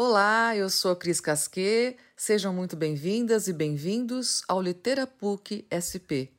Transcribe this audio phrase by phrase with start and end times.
[0.00, 1.96] Olá, eu sou a Cris Casquet.
[2.16, 6.30] Sejam muito bem-vindas e bem-vindos ao Literapuc SP,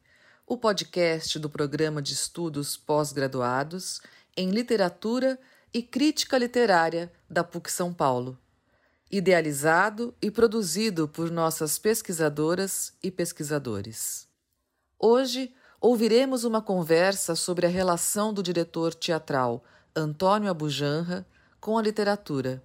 [0.47, 3.99] o podcast do programa de estudos pós-graduados
[4.37, 5.37] em literatura
[5.73, 8.39] e crítica literária da PUC São Paulo.
[9.11, 14.25] Idealizado e produzido por nossas pesquisadoras e pesquisadores.
[14.97, 19.61] Hoje ouviremos uma conversa sobre a relação do diretor teatral
[19.93, 21.27] Antônio Abujanra
[21.59, 22.63] com a literatura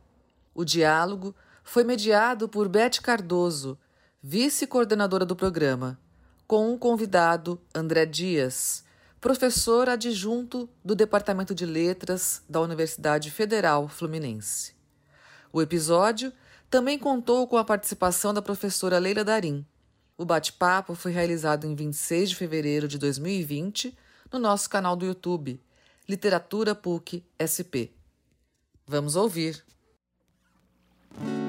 [0.54, 3.78] o diálogo foi mediado por Beth Cardoso,
[4.22, 5.98] vice-coordenadora do programa,
[6.46, 8.84] com um convidado, André Dias,
[9.20, 14.74] professor adjunto do Departamento de Letras da Universidade Federal Fluminense.
[15.52, 16.32] O episódio
[16.68, 19.64] também contou com a participação da professora Leila Darim.
[20.16, 23.96] O bate-papo foi realizado em 26 de fevereiro de 2020
[24.32, 25.60] no nosso canal do YouTube,
[26.08, 27.94] Literatura PUC SP.
[28.86, 29.64] Vamos ouvir.
[31.20, 31.43] Bye.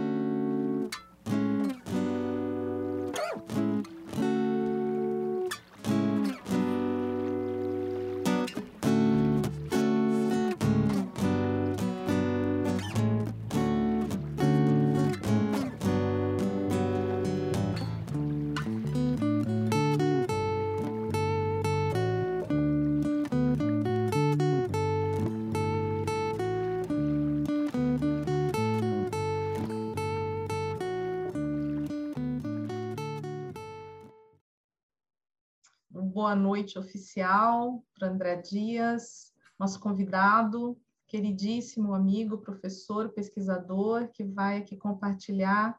[36.16, 44.78] Boa noite oficial para André Dias, nosso convidado, queridíssimo amigo, professor, pesquisador, que vai aqui
[44.78, 45.78] compartilhar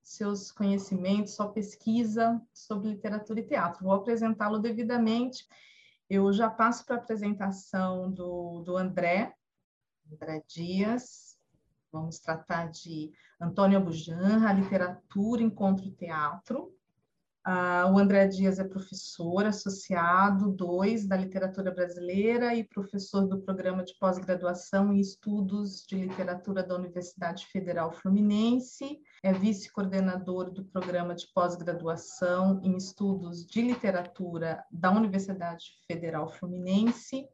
[0.00, 3.82] seus conhecimentos, sua pesquisa sobre literatura e teatro.
[3.82, 5.44] Vou apresentá-lo devidamente.
[6.08, 9.34] Eu já passo para a apresentação do, do André,
[10.12, 11.36] André Dias.
[11.90, 13.10] Vamos tratar de
[13.40, 16.73] Antônio Abujanra, Literatura, Encontro Teatro.
[17.46, 23.84] Uh, o André Dias é professor associado 2 da literatura brasileira e professor do programa
[23.84, 31.26] de pós-graduação em estudos de literatura da Universidade Federal Fluminense, é vice-coordenador do programa de
[31.34, 37.28] pós-graduação em estudos de literatura da Universidade Federal Fluminense,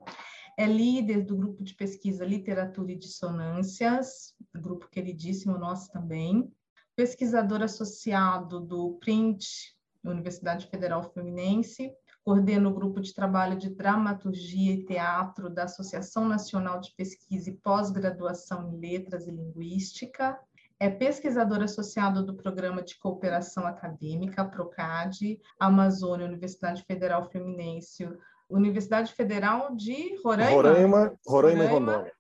[0.59, 6.53] é líder do grupo de pesquisa Literatura e Dissonâncias, grupo queridíssimo nosso também,
[6.97, 11.93] pesquisador associado do Print Universidade Federal Fluminense,
[12.25, 17.56] coordena o grupo de trabalho de dramaturgia e teatro da Associação Nacional de Pesquisa e
[17.56, 20.39] Pós-Graduação em Letras e Linguística,
[20.78, 28.09] é pesquisador associado do Programa de Cooperação Acadêmica, PROCAD, Amazônia, Universidade Federal Fluminense,
[28.49, 30.55] Universidade Federal de Roraima.
[30.55, 32.12] Roraima, Roraima, Roraima e Rondônia.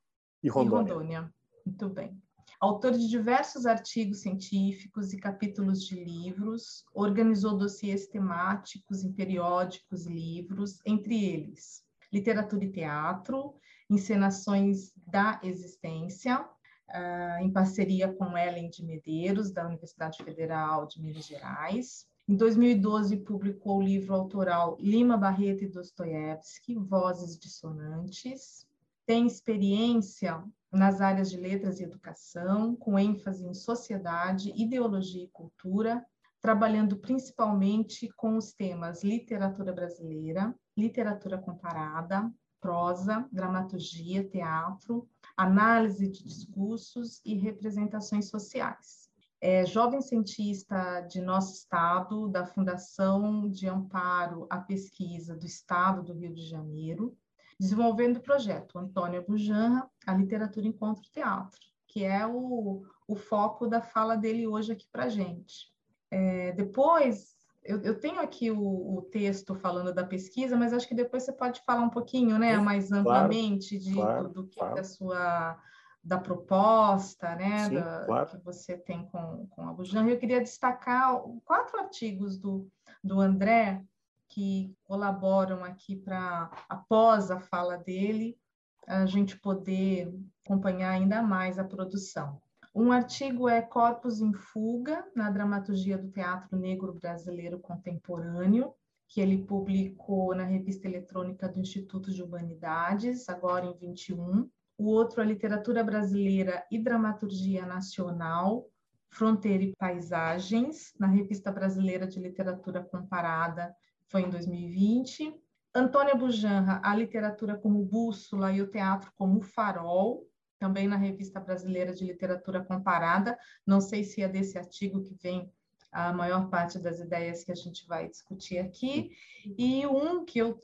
[0.42, 0.90] E Rondônia.
[0.90, 1.34] E Rondônia.
[1.64, 2.20] Muito bem
[2.60, 10.10] autor de diversos artigos científicos e capítulos de livros, organizou dossiês temáticos em periódicos e
[10.10, 11.82] livros, entre eles
[12.12, 13.54] Literatura e Teatro,
[13.88, 21.26] Encenações da Existência, uh, em parceria com Ellen de Medeiros, da Universidade Federal de Minas
[21.26, 22.06] Gerais.
[22.28, 28.66] Em 2012, publicou o livro autoral Lima Barreto e Dostoiévski, Vozes Dissonantes.
[29.06, 36.04] Tem experiência nas áreas de letras e educação, com ênfase em sociedade, ideologia e cultura,
[36.40, 47.20] trabalhando principalmente com os temas literatura brasileira, literatura comparada, prosa, dramaturgia, teatro, análise de discursos
[47.24, 49.08] e representações sociais.
[49.42, 56.12] É jovem cientista de nosso estado, da Fundação de Amparo à Pesquisa do Estado do
[56.12, 57.16] Rio de Janeiro,
[57.58, 63.80] desenvolvendo o projeto Antônia Bujanra, a literatura encontro teatro, que é o, o foco da
[63.80, 65.70] fala dele hoje aqui para a gente.
[66.10, 70.94] É, depois, eu, eu, tenho aqui o, o, texto falando da pesquisa, mas acho que
[70.94, 74.74] depois você pode falar um pouquinho, né, mais amplamente de, claro, do, do, que claro.
[74.74, 75.58] da sua
[76.02, 78.30] da proposta, né, Sim, da, claro.
[78.30, 80.10] que você tem com, com a Bujanra.
[80.10, 82.66] Eu queria destacar quatro artigos do,
[83.04, 83.84] do André
[84.26, 88.38] que colaboram aqui para, após a fala dele,
[88.86, 90.12] a gente poder
[90.44, 92.40] acompanhar ainda mais a produção.
[92.74, 98.72] Um artigo é Corpos em Fuga, na dramaturgia do teatro negro brasileiro contemporâneo,
[99.08, 104.48] que ele publicou na revista eletrônica do Instituto de Humanidades, agora em 21.
[104.78, 108.68] O outro é Literatura Brasileira e Dramaturgia Nacional,
[109.10, 113.74] Fronteira e Paisagens, na Revista Brasileira de Literatura Comparada,
[114.06, 115.34] foi em 2020.
[115.74, 120.26] Antônia Bujanra, a literatura como bússola e o teatro como farol,
[120.58, 123.38] também na Revista Brasileira de Literatura Comparada.
[123.66, 125.50] Não sei se é desse artigo que vem
[125.92, 129.12] a maior parte das ideias que a gente vai discutir aqui.
[129.56, 130.58] E um que eu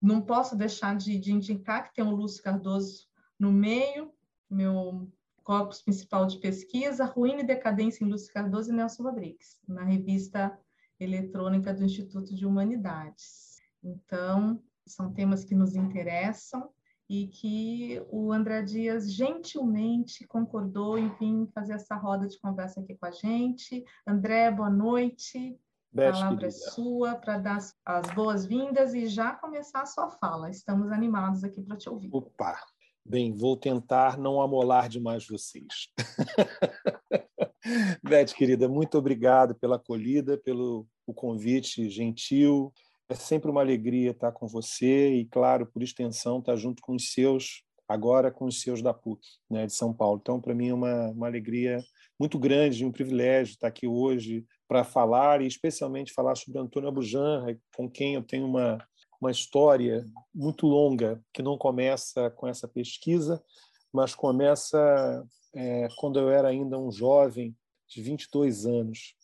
[0.00, 3.06] não posso deixar de, de indicar, que tem o Lúcio Cardoso
[3.38, 4.12] no meio,
[4.48, 5.10] meu
[5.42, 10.56] corpus principal de pesquisa, Ruína e Decadência em Lúcio Cardoso e Nelson Rodrigues, na revista
[11.00, 13.51] eletrônica do Instituto de Humanidades.
[13.82, 16.70] Então, são temas que nos interessam
[17.08, 22.94] e que o André Dias gentilmente concordou em vir fazer essa roda de conversa aqui
[22.94, 23.84] com a gente.
[24.06, 25.58] André, boa noite.
[25.92, 30.48] Beth, a palavra é sua para dar as boas-vindas e já começar a sua fala.
[30.48, 32.08] Estamos animados aqui para te ouvir.
[32.12, 32.58] Opa!
[33.04, 35.88] Bem, vou tentar não amolar demais vocês.
[38.02, 42.72] Beth, querida, muito obrigado pela acolhida, pelo o convite gentil.
[43.12, 47.12] É sempre uma alegria estar com você e, claro, por extensão, estar junto com os
[47.12, 49.20] seus, agora com os seus da PUC,
[49.50, 50.18] né, de São Paulo.
[50.18, 51.84] Então, para mim, é uma, uma alegria
[52.18, 57.54] muito grande, um privilégio estar aqui hoje para falar e, especialmente, falar sobre Antônio Abujanra,
[57.76, 58.78] com quem eu tenho uma,
[59.20, 63.44] uma história muito longa, que não começa com essa pesquisa,
[63.92, 65.22] mas começa
[65.54, 67.54] é, quando eu era ainda um jovem
[67.86, 69.14] de 22 anos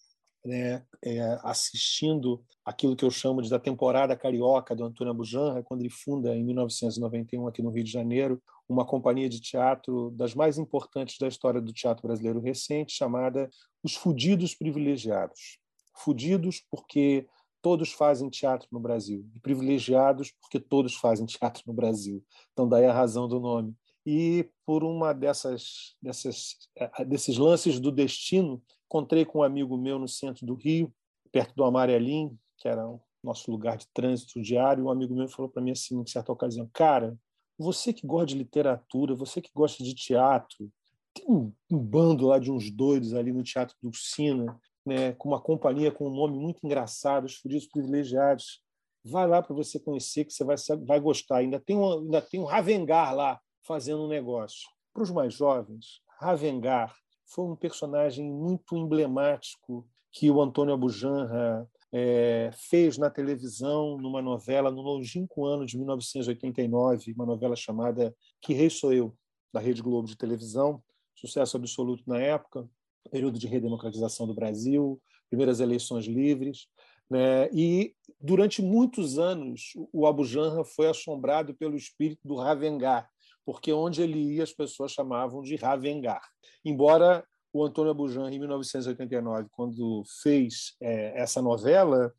[0.48, 5.82] né, é, assistindo aquilo que eu chamo de da temporada carioca do Antônio Abujanra, quando
[5.82, 10.56] ele funda em 1991 aqui no Rio de Janeiro uma companhia de teatro das mais
[10.56, 13.50] importantes da história do teatro brasileiro recente, chamada
[13.82, 15.58] Os Fudidos Privilegiados.
[15.94, 17.26] Fudidos porque
[17.60, 22.24] todos fazem teatro no Brasil e privilegiados porque todos fazem teatro no Brasil.
[22.52, 23.74] Então daí a razão do nome.
[24.10, 29.98] E por uma dessas, dessas é, desses lances do destino, Encontrei com um amigo meu
[29.98, 30.90] no centro do Rio,
[31.30, 34.86] perto do Amarelim, que era o nosso lugar de trânsito diário.
[34.86, 37.14] Um amigo meu falou para mim assim, em certa ocasião: Cara,
[37.58, 40.72] você que gosta de literatura, você que gosta de teatro,
[41.12, 45.40] tem um, bando lá de uns doidos ali no Teatro do Sina, né, com uma
[45.40, 48.62] companhia com um nome muito engraçado, Os Fudidos Privilegiados.
[49.04, 50.56] Vai lá para você conhecer, que você vai,
[50.86, 51.38] vai gostar.
[51.38, 53.38] Ainda tem, um, ainda tem um Ravengar lá
[53.68, 54.66] fazendo um negócio.
[54.94, 62.50] Para os mais jovens, Ravengar foi um personagem muito emblemático que o Antônio Abujanra é,
[62.54, 68.70] fez na televisão, numa novela, no longínquo ano de 1989, uma novela chamada Que Rei
[68.70, 69.14] Sou Eu,
[69.52, 70.82] da Rede Globo de televisão,
[71.14, 72.66] sucesso absoluto na época,
[73.10, 76.68] período de redemocratização do Brasil, primeiras eleições livres.
[77.10, 77.50] Né?
[77.52, 83.08] E durante muitos anos o Abujanra foi assombrado pelo espírito do Ravengar,
[83.48, 86.20] porque onde ele ia as pessoas chamavam de Ravengar.
[86.62, 92.12] Embora o Antônio Abujan, em 1989, quando fez é, essa novela,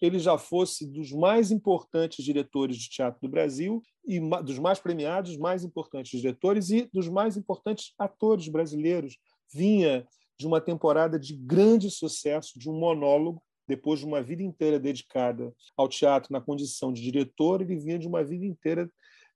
[0.00, 5.36] ele já fosse dos mais importantes diretores de teatro do Brasil e dos mais premiados,
[5.36, 9.18] mais importantes diretores e dos mais importantes atores brasileiros.
[9.54, 10.04] Vinha
[10.36, 15.54] de uma temporada de grande sucesso, de um monólogo, depois de uma vida inteira dedicada
[15.76, 18.90] ao teatro na condição de diretor, ele vinha de uma vida inteira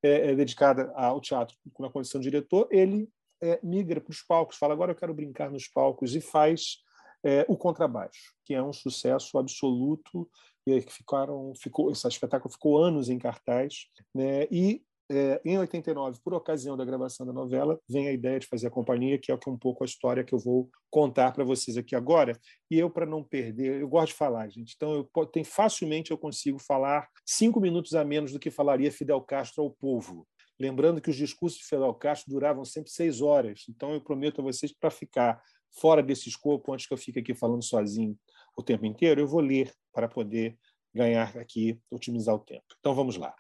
[0.06, 3.08] é, é, dedicada ao teatro na condição de diretor, ele
[3.42, 6.78] é, migra para os palcos, fala agora eu quero brincar nos palcos e faz
[7.24, 10.28] é, o contrabaixo, que é um sucesso absoluto
[10.66, 14.46] e que ficaram, ficou, esse espetáculo ficou anos em cartaz, né?
[14.50, 18.66] E é, em 89, por ocasião da gravação da novela, vem a ideia de fazer
[18.66, 21.94] a companhia, que é um pouco a história que eu vou contar para vocês aqui
[21.94, 22.38] agora.
[22.70, 24.74] E eu, para não perder, eu gosto de falar, gente.
[24.74, 29.20] Então, eu tem, facilmente eu consigo falar cinco minutos a menos do que falaria Fidel
[29.20, 30.26] Castro ao povo.
[30.58, 33.64] Lembrando que os discursos de Fidel Castro duravam sempre seis horas.
[33.68, 35.40] Então, eu prometo a vocês para ficar
[35.78, 38.18] fora desse escopo, antes que eu fique aqui falando sozinho
[38.56, 40.58] o tempo inteiro, eu vou ler para poder
[40.94, 42.64] ganhar aqui, otimizar o tempo.
[42.80, 43.34] Então, vamos lá.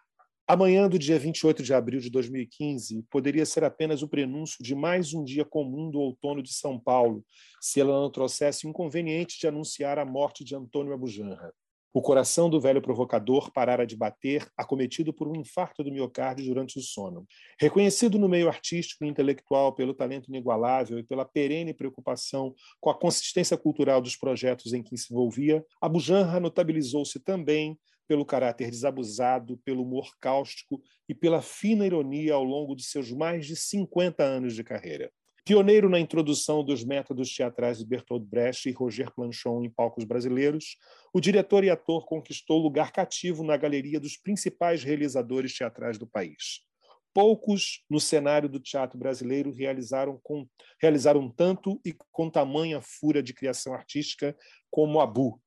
[0.48, 5.12] Amanhã do dia 28 de abril de 2015 poderia ser apenas o prenúncio de mais
[5.12, 7.24] um dia comum do outono de São Paulo,
[7.60, 11.52] se ela não trouxesse o inconveniente de anunciar a morte de Antônio Abujanra.
[11.92, 16.78] O coração do velho provocador parara de bater, acometido por um infarto do miocárdio durante
[16.78, 17.26] o sono.
[17.58, 22.94] Reconhecido no meio artístico e intelectual pelo talento inigualável e pela perene preocupação com a
[22.94, 27.76] consistência cultural dos projetos em que se envolvia, Abujanra notabilizou-se também
[28.06, 33.46] pelo caráter desabusado, pelo humor cáustico e pela fina ironia ao longo de seus mais
[33.46, 35.10] de 50 anos de carreira.
[35.46, 40.76] Pioneiro na introdução dos métodos teatrais de Bertolt Brecht e Roger Planchon em palcos brasileiros,
[41.14, 46.66] o diretor e ator conquistou lugar cativo na galeria dos principais realizadores teatrais do país.
[47.14, 50.48] Poucos no cenário do teatro brasileiro realizaram, com,
[50.82, 54.36] realizaram tanto e com tamanha fúria de criação artística
[54.68, 55.40] como Abu,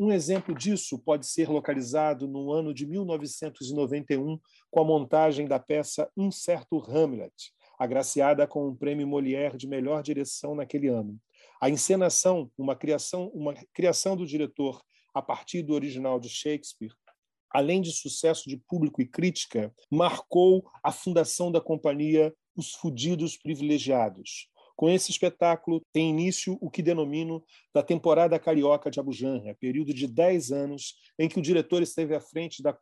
[0.00, 4.40] um exemplo disso pode ser localizado no ano de 1991,
[4.70, 7.34] com a montagem da peça Um Certo Hamlet,
[7.78, 11.20] agraciada com um prêmio Molière de melhor direção naquele ano.
[11.60, 16.94] A encenação, uma criação, uma criação do diretor a partir do original de Shakespeare,
[17.50, 24.48] além de sucesso de público e crítica, marcou a fundação da companhia Os Fudidos Privilegiados.
[24.80, 30.06] Com esse espetáculo tem início o que denomino da temporada carioca de Abujanra, período de
[30.06, 32.74] 10 anos em que o diretor esteve à frente da,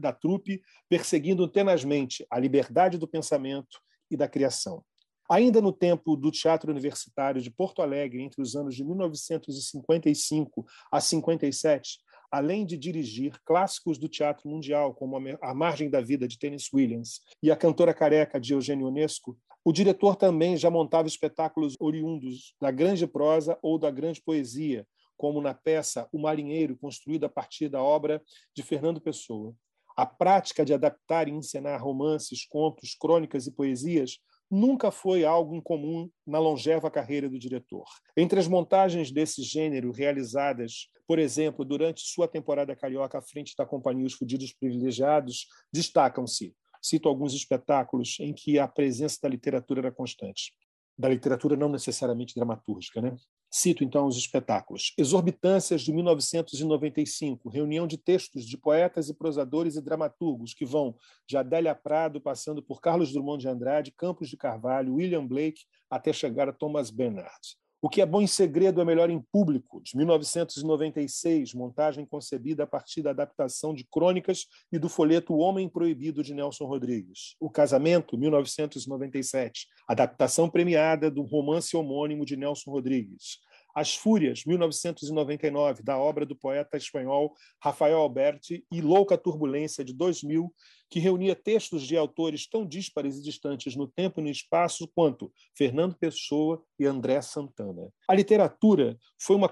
[0.00, 3.78] da trupe, perseguindo tenazmente a liberdade do pensamento
[4.10, 4.84] e da criação.
[5.30, 11.00] Ainda no tempo do Teatro Universitário de Porto Alegre, entre os anos de 1955 a
[11.00, 12.00] 57,
[12.32, 17.20] além de dirigir clássicos do teatro mundial, como A Margem da Vida, de Tennessee Williams,
[17.40, 22.70] e A Cantora Careca, de Eugênio Onesco, o diretor também já montava espetáculos oriundos da
[22.70, 27.82] grande prosa ou da grande poesia, como na peça O Marinheiro, construída a partir da
[27.82, 28.22] obra
[28.54, 29.54] de Fernando Pessoa.
[29.96, 34.18] A prática de adaptar e encenar romances, contos, crônicas e poesias
[34.50, 37.84] nunca foi algo incomum na longeva carreira do diretor.
[38.16, 43.64] Entre as montagens desse gênero realizadas, por exemplo, durante sua temporada carioca à frente da
[43.64, 46.54] companhia Os Fudidos Privilegiados, destacam-se,
[46.84, 50.52] cito alguns espetáculos em que a presença da literatura era constante.
[50.98, 53.16] Da literatura não necessariamente dramatúrgica, né?
[53.50, 54.92] Cito então os espetáculos.
[54.98, 60.94] Exorbitâncias de 1995, reunião de textos de poetas e prosadores e dramaturgos que vão
[61.26, 66.12] de Adélia Prado, passando por Carlos Drummond de Andrade, Campos de Carvalho, William Blake, até
[66.12, 67.56] chegar a Thomas Bernard.
[67.84, 72.66] O que é bom em segredo é melhor em público, de 1996, montagem concebida a
[72.66, 77.36] partir da adaptação de crônicas e do folheto O Homem Proibido de Nelson Rodrigues.
[77.38, 83.40] O Casamento, 1997, adaptação premiada do romance homônimo de Nelson Rodrigues.
[83.74, 90.50] As Fúrias, 1999, da obra do poeta espanhol Rafael Alberti, e Louca Turbulência, de 2000,
[90.94, 95.32] que reunia textos de autores tão díspares e distantes no tempo e no espaço quanto
[95.52, 97.88] Fernando Pessoa e André Santana.
[98.06, 99.50] A literatura foi uma,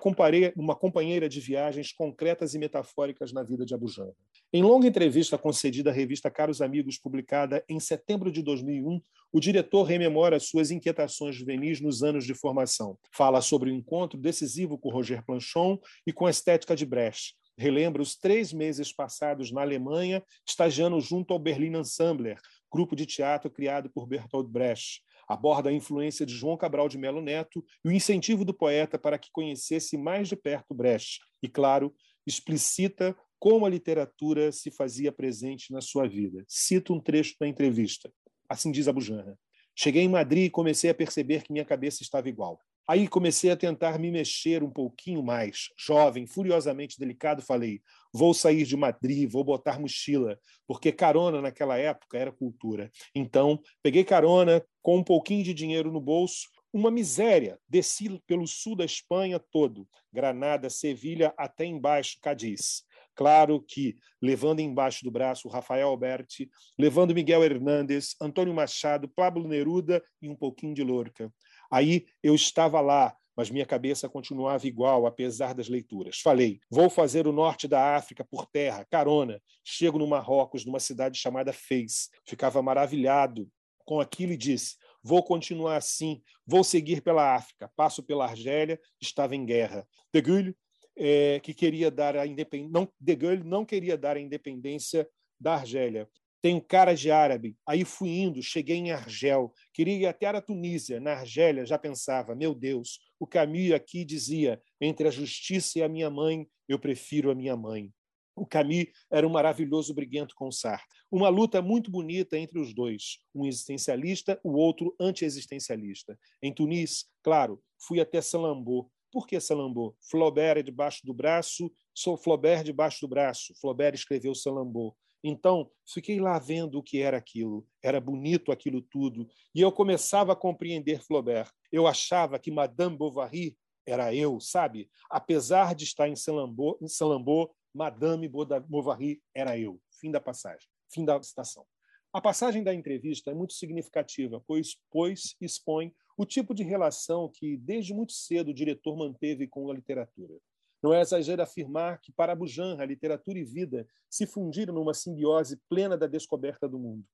[0.54, 4.14] uma companheira de viagens concretas e metafóricas na vida de Abujamra.
[4.52, 9.82] Em longa entrevista concedida à revista Caros Amigos, publicada em setembro de 2001, o diretor
[9.82, 12.96] rememora suas inquietações juvenis nos anos de formação.
[13.10, 18.02] Fala sobre o encontro decisivo com Roger Planchon e com a estética de Brecht, relembra
[18.02, 22.38] os três meses passados na Alemanha, estagiando junto ao Berlin Ensembler,
[22.72, 25.02] grupo de teatro criado por Bertolt Brecht.
[25.28, 29.18] Aborda a influência de João Cabral de Melo Neto e o incentivo do poeta para
[29.18, 31.20] que conhecesse mais de perto Brecht.
[31.42, 31.94] E, claro,
[32.26, 36.44] explicita como a literatura se fazia presente na sua vida.
[36.46, 38.12] Cito um trecho da entrevista.
[38.48, 39.38] Assim diz Abujanra.
[39.74, 42.60] Cheguei em Madrid e comecei a perceber que minha cabeça estava igual.
[42.86, 45.68] Aí comecei a tentar me mexer um pouquinho mais.
[45.78, 47.80] Jovem, furiosamente delicado, falei:
[48.12, 52.90] vou sair de Madrid, vou botar mochila, porque carona naquela época era cultura.
[53.14, 57.58] Então, peguei carona com um pouquinho de dinheiro no bolso, uma miséria.
[57.68, 62.84] Desci pelo sul da Espanha todo, Granada, Sevilha, até embaixo, Cadiz.
[63.14, 70.02] Claro que levando embaixo do braço Rafael Alberti, levando Miguel Hernández, Antônio Machado, Pablo Neruda
[70.20, 71.30] e um pouquinho de Lorca.
[71.72, 76.20] Aí eu estava lá, mas minha cabeça continuava igual, apesar das leituras.
[76.20, 79.40] Falei: vou fazer o norte da África por terra, carona.
[79.64, 82.10] Chego no Marrocos, numa cidade chamada Fez.
[82.26, 83.48] Ficava maravilhado
[83.86, 87.72] com aquilo e disse: vou continuar assim, vou seguir pela África.
[87.74, 89.88] Passo pela Argélia, estava em guerra.
[90.12, 90.54] De Gaulle,
[90.94, 95.08] é, que queria dar a independência, não, De Gaulle não queria dar a independência
[95.40, 96.06] da Argélia
[96.42, 97.56] tenho cara de árabe.
[97.66, 100.98] Aí fui indo, cheguei em Argel, queria ir até a Tunísia.
[100.98, 105.88] Na Argélia já pensava, meu Deus, o Camus aqui dizia, entre a justiça e a
[105.88, 107.92] minha mãe, eu prefiro a minha mãe.
[108.34, 110.86] O Camus era um maravilhoso briguento com Sartre.
[111.10, 116.18] Uma luta muito bonita entre os dois, um existencialista, o outro anti-existencialista.
[116.42, 118.90] Em Tunis, claro, fui até Salambo.
[119.12, 119.94] Por que Salambo?
[120.10, 123.54] Flaubert é debaixo do braço, sou Flaubert debaixo do braço.
[123.60, 124.96] Flaubert escreveu Salambo.
[125.22, 127.66] Então, fiquei lá vendo o que era aquilo.
[127.82, 129.28] Era bonito aquilo tudo.
[129.54, 131.50] E eu começava a compreender Flaubert.
[131.70, 134.90] Eu achava que Madame Bovary era eu, sabe?
[135.10, 139.80] Apesar de estar em Salambo Madame Bovary era eu.
[140.00, 140.68] Fim da passagem.
[140.92, 141.64] Fim da citação.
[142.12, 147.56] A passagem da entrevista é muito significativa, pois, pois expõe o tipo de relação que,
[147.56, 150.34] desde muito cedo, o diretor manteve com a literatura.
[150.82, 155.96] Não é exagero afirmar que, para Bujanra, literatura e vida se fundiram numa simbiose plena
[155.96, 157.04] da descoberta do mundo.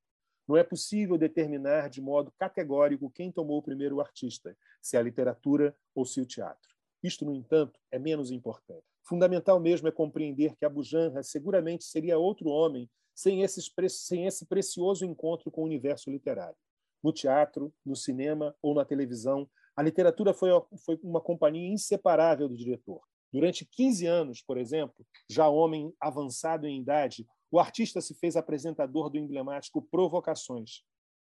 [0.47, 5.03] Não é possível determinar de modo categórico quem tomou primeiro o artista, se é a
[5.03, 6.67] literatura ou se o teatro.
[7.03, 8.83] Isto, no entanto, é menos importante.
[9.03, 14.45] Fundamental mesmo é compreender que Abu Janra seguramente seria outro homem sem, esses, sem esse
[14.47, 16.57] precioso encontro com o universo literário.
[17.01, 20.49] no teatro, no cinema ou na televisão, a literatura foi,
[20.83, 23.01] foi uma companhia inseparável do diretor.
[23.31, 29.09] Durante 15 anos, por exemplo, já homem avançado em idade, o artista se fez apresentador
[29.09, 30.83] do emblemático Provocações,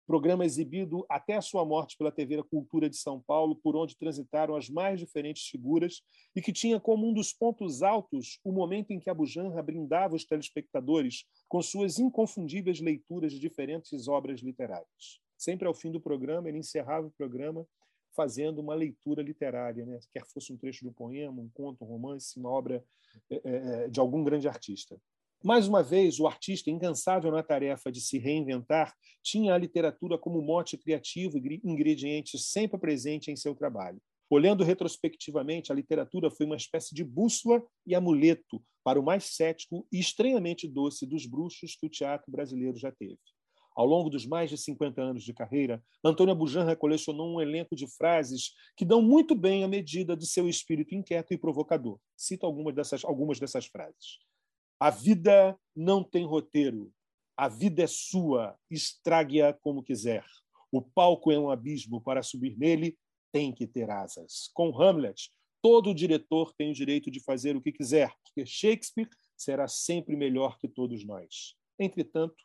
[0.07, 4.55] programa exibido até a sua morte pela TV Cultura de São Paulo, por onde transitaram
[4.55, 6.01] as mais diferentes figuras
[6.35, 10.15] e que tinha como um dos pontos altos o momento em que Abu Janra brindava
[10.15, 15.21] os telespectadores com suas inconfundíveis leituras de diferentes obras literárias.
[15.37, 17.65] Sempre ao fim do programa, ele encerrava o programa
[18.15, 19.99] fazendo uma leitura literária, né?
[20.11, 22.83] quer fosse um trecho de um poema, um conto, um romance, uma obra
[23.29, 24.99] é, é, de algum grande artista.
[25.43, 30.41] Mais uma vez, o artista, incansável na tarefa de se reinventar, tinha a literatura como
[30.41, 33.99] mote criativo e ingrediente sempre presente em seu trabalho.
[34.29, 39.85] Olhando retrospectivamente, a literatura foi uma espécie de bússola e amuleto para o mais cético
[39.91, 43.19] e estranhamente doce dos bruxos que o teatro brasileiro já teve.
[43.81, 47.87] Ao longo dos mais de 50 anos de carreira, Antônio Bujanra colecionou um elenco de
[47.87, 51.99] frases que dão muito bem a medida de seu espírito inquieto e provocador.
[52.15, 54.19] Cito algumas dessas, algumas dessas frases.
[54.79, 56.93] A vida não tem roteiro.
[57.35, 60.23] A vida é sua, estrague-a como quiser.
[60.71, 62.95] O palco é um abismo, para subir nele
[63.31, 64.51] tem que ter asas.
[64.53, 69.67] Com Hamlet, todo diretor tem o direito de fazer o que quiser, porque Shakespeare será
[69.67, 71.55] sempre melhor que todos nós.
[71.79, 72.35] Entretanto,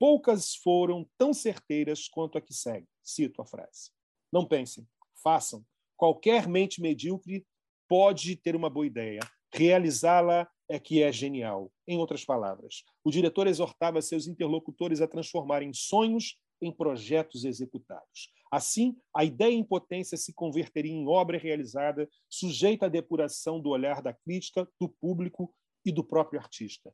[0.00, 2.88] poucas foram tão certeiras quanto a que segue.
[3.02, 3.90] Cito a frase.
[4.32, 4.88] Não pensem,
[5.22, 5.62] façam.
[5.94, 7.46] Qualquer mente medíocre
[7.86, 9.20] pode ter uma boa ideia.
[9.52, 11.70] Realizá-la é que é genial.
[11.86, 18.32] Em outras palavras, o diretor exortava seus interlocutores a transformarem sonhos em projetos executados.
[18.50, 24.00] Assim, a ideia em potência se converteria em obra realizada, sujeita à depuração do olhar
[24.00, 26.90] da crítica, do público e do próprio artista.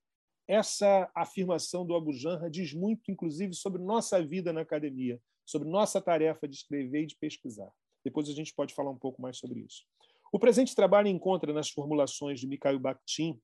[0.49, 6.01] Essa afirmação do Abu Janra diz muito, inclusive, sobre nossa vida na academia, sobre nossa
[6.01, 7.71] tarefa de escrever e de pesquisar.
[8.05, 9.85] Depois a gente pode falar um pouco mais sobre isso.
[10.33, 13.41] O presente trabalho encontra nas formulações de Mikhail Bakhtin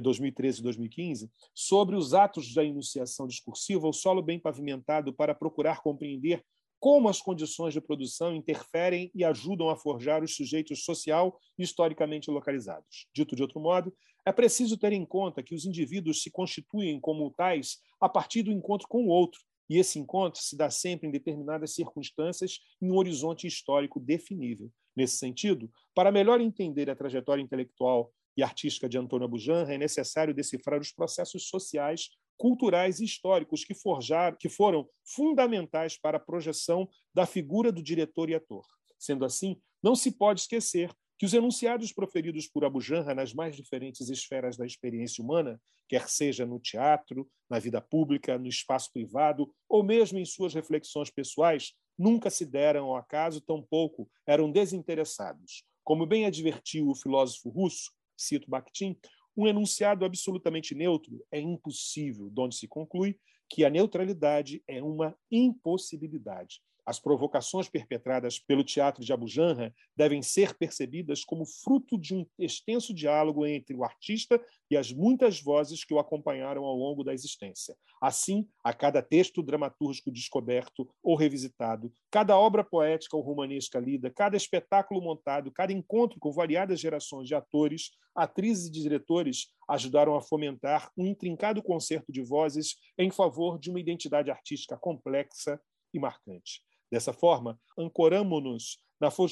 [0.00, 5.82] 2013 e 2015, sobre os atos da enunciação discursiva, o solo bem pavimentado para procurar
[5.82, 6.44] compreender
[6.80, 12.30] como as condições de produção interferem e ajudam a forjar os sujeitos social e historicamente
[12.30, 13.06] localizados.
[13.14, 17.30] Dito de outro modo, é preciso ter em conta que os indivíduos se constituem como
[17.30, 21.10] tais a partir do encontro com o outro, e esse encontro se dá sempre em
[21.10, 24.70] determinadas circunstâncias em um horizonte histórico definível.
[24.94, 30.34] Nesse sentido, para melhor entender a trajetória intelectual e artística de Antônio Abujanra, é necessário
[30.34, 36.88] decifrar os processos sociais, culturais e históricos que forjaram, que foram fundamentais para a projeção
[37.14, 38.64] da figura do diretor e ator.
[38.98, 40.90] Sendo assim, não se pode esquecer
[41.22, 46.44] que os enunciados proferidos por Abujanra nas mais diferentes esferas da experiência humana, quer seja
[46.44, 52.28] no teatro, na vida pública, no espaço privado ou mesmo em suas reflexões pessoais, nunca
[52.28, 55.62] se deram ao acaso, tampouco eram desinteressados.
[55.84, 58.98] Como bem advertiu o filósofo russo, cito Bakhtin,
[59.36, 63.16] um enunciado absolutamente neutro é impossível, de onde se conclui
[63.48, 66.60] que a neutralidade é uma impossibilidade.
[66.84, 72.26] As provocações perpetradas pelo teatro de Abu Janra devem ser percebidas como fruto de um
[72.36, 77.14] extenso diálogo entre o artista e as muitas vozes que o acompanharam ao longo da
[77.14, 77.76] existência.
[78.00, 84.36] Assim, a cada texto dramatúrgico descoberto ou revisitado, cada obra poética ou romanesca lida, cada
[84.36, 90.90] espetáculo montado, cada encontro com variadas gerações de atores, atrizes e diretores ajudaram a fomentar
[90.98, 95.60] um intrincado concerto de vozes em favor de uma identidade artística complexa
[95.94, 96.62] e marcante.
[96.92, 98.78] Dessa forma, ancoramos-nos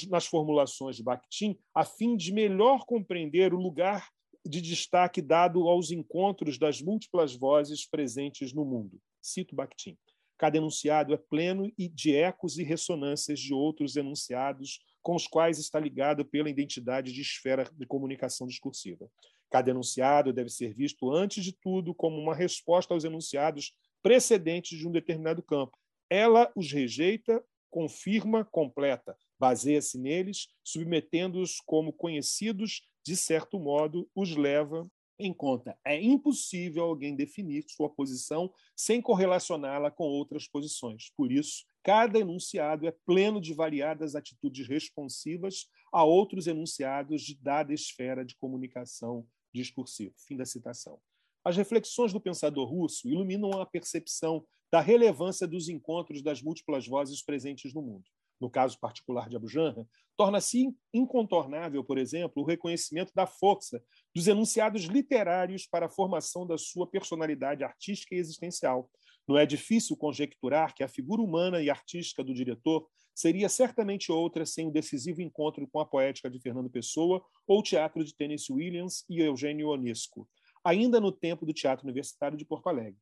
[0.09, 4.09] nas formulações de Bakhtin a fim de melhor compreender o lugar
[4.46, 8.99] de destaque dado aos encontros das múltiplas vozes presentes no mundo.
[9.20, 9.99] Cito Bakhtin.
[10.38, 15.79] Cada enunciado é pleno de ecos e ressonâncias de outros enunciados com os quais está
[15.79, 19.07] ligado pela identidade de esfera de comunicação discursiva.
[19.51, 24.88] Cada enunciado deve ser visto, antes de tudo, como uma resposta aos enunciados precedentes de
[24.88, 25.77] um determinado campo,
[26.11, 34.90] ela os rejeita, confirma, completa, baseia-se neles, submetendo-os como conhecidos, de certo modo, os leva
[35.18, 35.78] em conta.
[35.85, 41.12] É impossível alguém definir sua posição sem correlacioná-la com outras posições.
[41.16, 47.72] Por isso, cada enunciado é pleno de variadas atitudes responsivas a outros enunciados de dada
[47.72, 50.14] esfera de comunicação discursiva.
[50.26, 50.98] Fim da citação.
[51.44, 57.22] As reflexões do pensador russo iluminam a percepção da relevância dos encontros das múltiplas vozes
[57.22, 58.04] presentes no mundo.
[58.40, 63.83] No caso particular de Abu Janra, torna-se incontornável, por exemplo, o reconhecimento da força
[64.14, 68.90] dos enunciados literários para a formação da sua personalidade artística e existencial.
[69.28, 74.46] Não é difícil conjecturar que a figura humana e artística do diretor seria certamente outra
[74.46, 78.54] sem o decisivo encontro com a poética de Fernando Pessoa ou o teatro de Tennessee
[78.54, 80.26] Williams e Eugênio Onesco,
[80.64, 82.96] ainda no tempo do Teatro Universitário de Porto Alegre.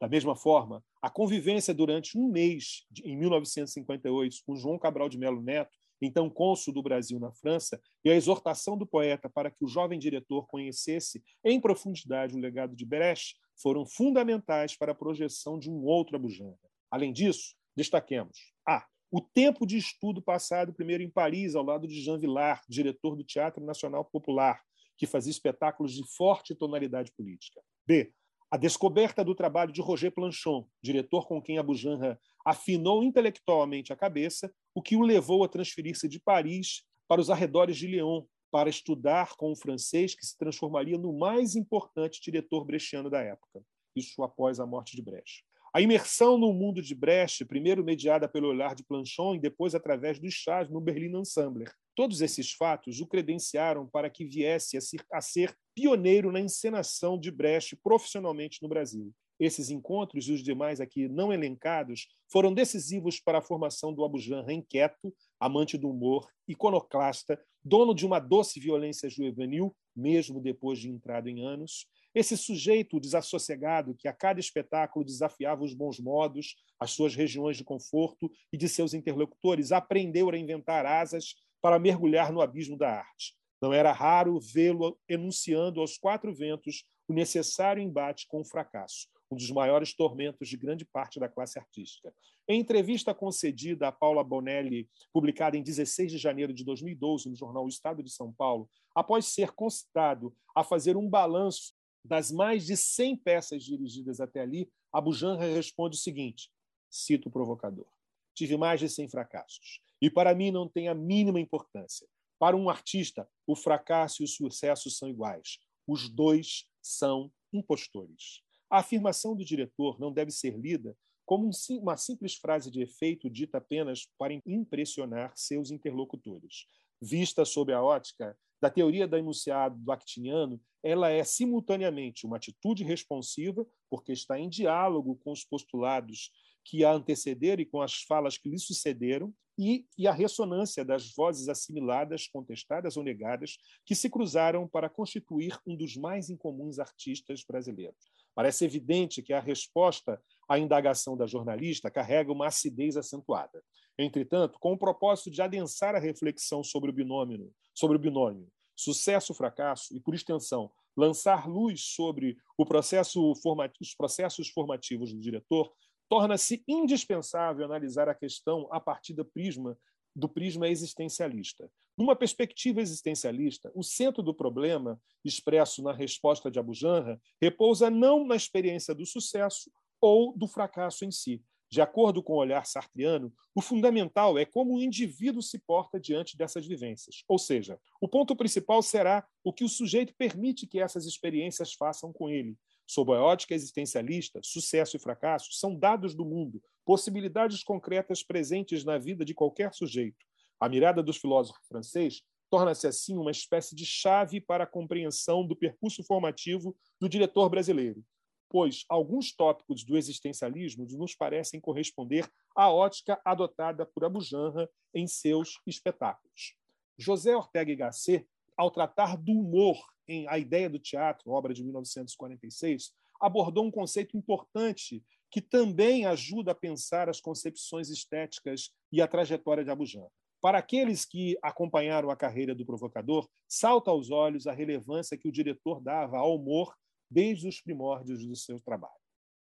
[0.00, 5.40] Da mesma forma, a convivência durante um mês, em 1958, com João Cabral de Melo
[5.40, 9.68] Neto, então cônsul do Brasil na França, e a exortação do poeta para que o
[9.68, 15.70] jovem diretor conhecesse em profundidade o legado de Brecht foram fundamentais para a projeção de
[15.70, 16.58] um outro Abujanra.
[16.90, 18.86] Além disso, destaquemos a.
[19.10, 23.22] O tempo de estudo passado primeiro em Paris, ao lado de Jean Villard, diretor do
[23.22, 24.60] Teatro Nacional Popular,
[24.96, 27.60] que fazia espetáculos de forte tonalidade política.
[27.86, 28.12] B.
[28.54, 34.48] A descoberta do trabalho de Roger Planchon, diretor com quem Abujanra afinou intelectualmente a cabeça,
[34.72, 39.34] o que o levou a transferir-se de Paris para os arredores de Lyon, para estudar
[39.34, 43.60] com o francês que se transformaria no mais importante diretor brechiano da época,
[43.96, 45.44] isso após a morte de Brecht.
[45.74, 50.20] A imersão no mundo de Brecht, primeiro mediada pelo olhar de Planchon e depois através
[50.20, 51.72] do chás no Berlin Ensembler.
[51.96, 54.78] Todos esses fatos o credenciaram para que viesse
[55.12, 59.12] a ser pioneiro na encenação de Brecht profissionalmente no Brasil.
[59.38, 64.52] Esses encontros e os demais aqui não elencados foram decisivos para a formação do Abujanra
[64.52, 71.28] inquieto, amante do humor, iconoclasta, dono de uma doce violência juvenil, mesmo depois de entrado
[71.28, 71.86] em anos.
[72.14, 77.64] Esse sujeito desassossegado que a cada espetáculo desafiava os bons modos, as suas regiões de
[77.64, 83.34] conforto e de seus interlocutores, aprendeu a inventar asas para mergulhar no abismo da arte.
[83.64, 89.36] Não era raro vê-lo enunciando aos quatro ventos o necessário embate com o fracasso um
[89.36, 92.14] dos maiores tormentos de grande parte da classe artística.
[92.46, 97.64] Em entrevista concedida a Paula Bonelli, publicada em 16 de janeiro de 2012 no jornal
[97.64, 101.72] O Estado de São Paulo, após ser consultado a fazer um balanço
[102.04, 106.50] das mais de 100 peças dirigidas até ali, Abu Janra responde o seguinte:
[106.90, 107.86] cito o provocador.
[108.34, 109.80] Tive mais de 100 fracassos.
[110.02, 112.06] E para mim não tem a mínima importância.
[112.44, 115.56] Para um artista, o fracasso e o sucesso são iguais.
[115.86, 118.42] Os dois são impostores.
[118.68, 123.56] A afirmação do diretor não deve ser lida como uma simples frase de efeito dita
[123.56, 126.66] apenas para impressionar seus interlocutores.
[127.00, 132.84] Vista sob a ótica da teoria da enunciado do Actiniano, ela é simultaneamente uma atitude
[132.84, 136.30] responsiva, porque está em diálogo com os postulados
[136.64, 141.14] que a antecederam e com as falas que lhe sucederam, e, e, a ressonância das
[141.14, 147.44] vozes assimiladas, contestadas ou negadas, que se cruzaram para constituir um dos mais incomuns artistas
[147.48, 148.10] brasileiros.
[148.34, 153.62] Parece evidente que a resposta à indagação da jornalista carrega uma acidez acentuada.
[153.96, 159.96] Entretanto, com o propósito de adensar a reflexão sobre o binômio, sobre o binômio sucesso-fracasso
[159.96, 163.32] e, por extensão, lançar luz sobre processo
[163.80, 165.72] os processos formativos do diretor,
[166.14, 169.76] torna-se indispensável analisar a questão a partir do prisma,
[170.14, 171.68] do prisma existencialista.
[171.98, 178.36] Numa perspectiva existencialista, o centro do problema, expresso na resposta de Abujanra, repousa não na
[178.36, 181.42] experiência do sucesso ou do fracasso em si.
[181.68, 186.36] De acordo com o olhar sartriano, o fundamental é como o indivíduo se porta diante
[186.36, 187.24] dessas vivências.
[187.26, 192.12] Ou seja, o ponto principal será o que o sujeito permite que essas experiências façam
[192.12, 198.22] com ele, Sob a ótica existencialista, sucesso e fracasso são dados do mundo, possibilidades concretas
[198.22, 200.24] presentes na vida de qualquer sujeito.
[200.60, 205.56] A mirada dos filósofos francês torna-se assim uma espécie de chave para a compreensão do
[205.56, 208.04] percurso formativo do diretor brasileiro,
[208.48, 215.58] pois alguns tópicos do existencialismo nos parecem corresponder à ótica adotada por Abujanra em seus
[215.66, 216.54] espetáculos.
[216.96, 221.62] José Ortega y Gasset, ao tratar do humor em A Ideia do Teatro, obra de
[221.62, 229.08] 1946, abordou um conceito importante que também ajuda a pensar as concepções estéticas e a
[229.08, 230.06] trajetória de Abujan.
[230.40, 235.32] Para aqueles que acompanharam a carreira do provocador, salta aos olhos a relevância que o
[235.32, 236.74] diretor dava ao humor
[237.10, 238.92] desde os primórdios do seu trabalho.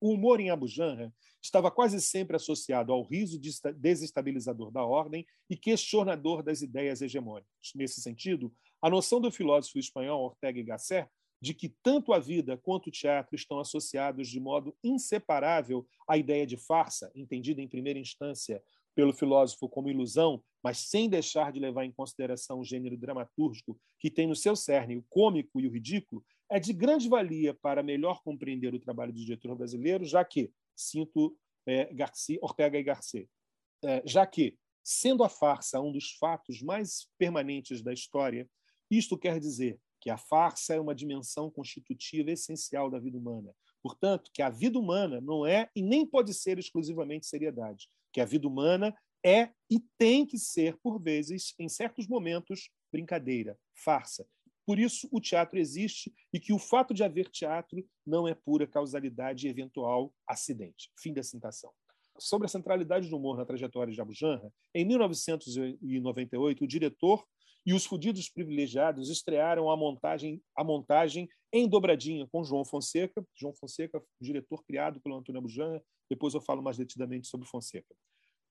[0.01, 3.39] O humor em Abu Janra estava quase sempre associado ao riso
[3.75, 7.71] desestabilizador da ordem e questionador das ideias hegemônicas.
[7.75, 8.51] Nesse sentido,
[8.82, 11.10] a noção do filósofo espanhol Ortega y Gasset
[11.42, 16.46] de que tanto a vida quanto o teatro estão associados de modo inseparável à ideia
[16.46, 18.62] de farsa, entendida em primeira instância
[18.94, 24.12] pelo filósofo como ilusão, mas sem deixar de levar em consideração o gênero dramatúrgico que
[24.12, 28.22] tem no seu cerne o cômico e o ridículo, é de grande valia para melhor
[28.24, 33.30] compreender o trabalho do diretor brasileiro, já que, sinto é, Garcia, Ortega y Gasset,
[33.86, 38.50] é, já que, sendo a farsa um dos fatos mais permanentes da história,
[38.89, 44.30] isto quer dizer que a farsa é uma dimensão constitutiva essencial da vida humana, Portanto,
[44.34, 48.47] que a vida humana não é e nem pode ser exclusivamente seriedade, que a vida
[48.47, 54.28] humana é e tem que ser, por vezes, em certos momentos, brincadeira, farsa.
[54.65, 58.67] Por isso, o teatro existe e que o fato de haver teatro não é pura
[58.67, 60.91] causalidade e eventual acidente.
[60.97, 61.71] Fim da citação.
[62.19, 67.25] Sobre a centralidade do humor na trajetória de Abu Janra, em 1998, o diretor
[67.65, 73.26] e os fudidos privilegiados estrearam a montagem, a montagem em dobradinha com João Fonseca.
[73.36, 75.84] João Fonseca, diretor criado pelo Antônio Abujanra.
[76.10, 77.95] Depois eu falo mais detidamente sobre Fonseca.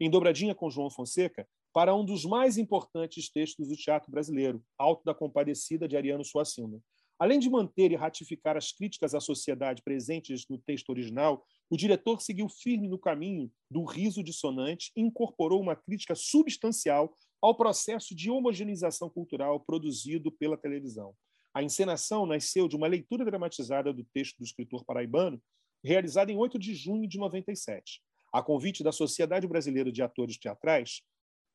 [0.01, 5.05] Em dobradinha com João Fonseca, para um dos mais importantes textos do teatro brasileiro, Alto
[5.05, 6.81] da Compadecida, de Ariano Suassuna.
[7.19, 12.21] Além de manter e ratificar as críticas à sociedade presentes no texto original, o diretor
[12.21, 18.31] seguiu firme no caminho do riso dissonante e incorporou uma crítica substancial ao processo de
[18.31, 21.15] homogeneização cultural produzido pela televisão.
[21.55, 25.41] A encenação nasceu de uma leitura dramatizada do texto do escritor paraibano,
[25.83, 31.03] realizada em 8 de junho de 97, a convite da Sociedade Brasileira de Atores Teatrais.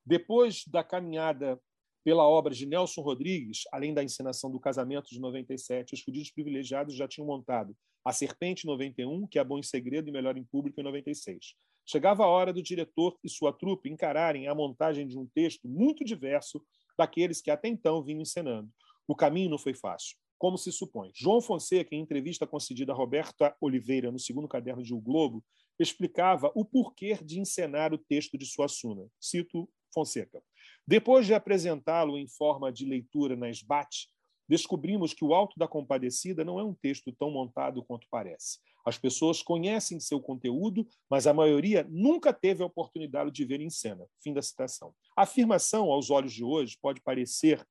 [0.05, 1.59] Depois da caminhada
[2.03, 6.95] pela obra de Nelson Rodrigues, além da encenação do Casamento de 97, os fudidos privilegiados
[6.95, 10.79] já tinham montado A Serpente 91, que é Bom em Segredo e Melhor em Público
[10.79, 11.55] em 96.
[11.85, 16.03] Chegava a hora do diretor e sua trupe encararem a montagem de um texto muito
[16.03, 16.63] diverso
[16.97, 18.69] daqueles que até então vinham encenando.
[19.07, 21.11] O caminho não foi fácil, como se supõe.
[21.13, 25.43] João Fonseca, em entrevista concedida a Roberta Oliveira no segundo caderno de O Globo,
[25.79, 29.07] explicava o porquê de encenar o texto de Suassuna.
[29.19, 30.41] Cito Fonseca.
[30.87, 34.09] Depois de apresentá-lo em forma de leitura na SBAT,
[34.47, 38.59] descobrimos que o Alto da Compadecida não é um texto tão montado quanto parece.
[38.85, 43.69] As pessoas conhecem seu conteúdo, mas a maioria nunca teve a oportunidade de ver em
[43.69, 44.05] cena.
[44.21, 44.93] Fim da citação.
[45.15, 47.65] A afirmação, aos olhos de hoje, pode parecer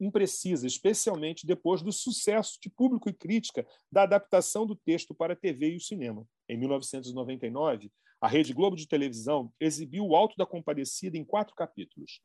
[0.00, 5.36] imprecisa, especialmente depois do sucesso de público e crítica da adaptação do texto para a
[5.36, 6.26] TV e o cinema.
[6.48, 12.20] Em 1999, a Rede Globo de televisão exibiu O Alto da Compadecida em quatro capítulos.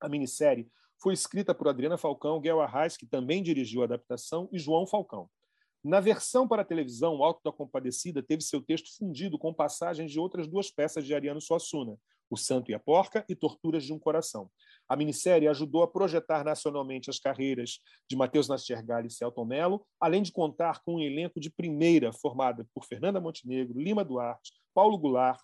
[0.00, 0.68] A minissérie
[1.00, 5.28] foi escrita por Adriana Falcão, Guel Arraes, que também dirigiu a adaptação, e João Falcão.
[5.82, 10.18] Na versão para televisão, o Alto da Compadecida teve seu texto fundido com passagens de
[10.18, 11.96] outras duas peças de Ariano Suassuna,
[12.28, 14.50] O Santo e a Porca e Torturas de um Coração.
[14.88, 17.78] A minissérie ajudou a projetar nacionalmente as carreiras
[18.10, 22.68] de Matheus Nastergalli e Celton Mello, além de contar com um elenco de primeira formado
[22.74, 25.40] por Fernanda Montenegro, Lima Duarte, Paulo Goulart,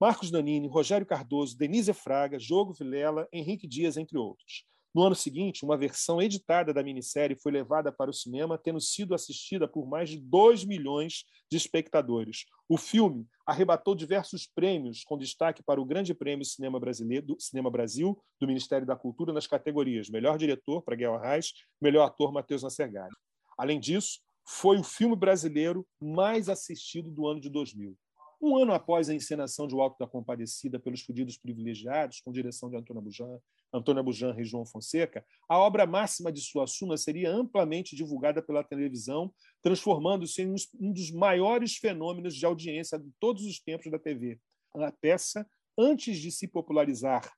[0.00, 4.64] Marcos Danini, Rogério Cardoso, Denise Fraga, Jogo Vilela, Henrique Dias, entre outros.
[4.94, 9.14] No ano seguinte, uma versão editada da minissérie foi levada para o cinema, tendo sido
[9.14, 12.44] assistida por mais de 2 milhões de espectadores.
[12.68, 17.70] O filme arrebatou diversos prêmios, com destaque para o Grande Prêmio Cinema Brasileiro, do Cinema
[17.70, 22.62] Brasil, do Ministério da Cultura, nas categorias Melhor Diretor, para Guel Arraes, Melhor Ator, Matheus
[22.62, 23.14] Nascergalli.
[23.56, 27.96] Além disso, foi o filme brasileiro mais assistido do ano de 2000.
[28.44, 32.68] Um ano após a encenação de O Alto da Compadecida pelos Fudidos Privilegiados, com direção
[32.68, 33.38] de Antônio Bujan,
[33.72, 39.32] Antônio Bujan e João Fonseca, a obra máxima de Suassuna seria amplamente divulgada pela televisão,
[39.62, 44.40] transformando-se em um dos maiores fenômenos de audiência de todos os tempos da TV.
[44.74, 47.32] A peça, antes de se popularizar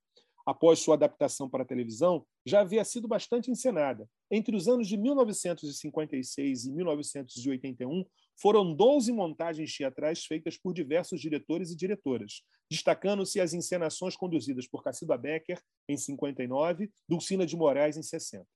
[0.46, 4.08] após sua adaptação para a televisão, já havia sido bastante encenada.
[4.30, 8.04] Entre os anos de 1956 e 1981,
[8.36, 14.82] foram 12 montagens teatrais feitas por diversos diretores e diretoras, destacando-se as encenações conduzidas por
[14.82, 18.46] Cacilda Becker, em 59, Dulcina de Moraes, em 60.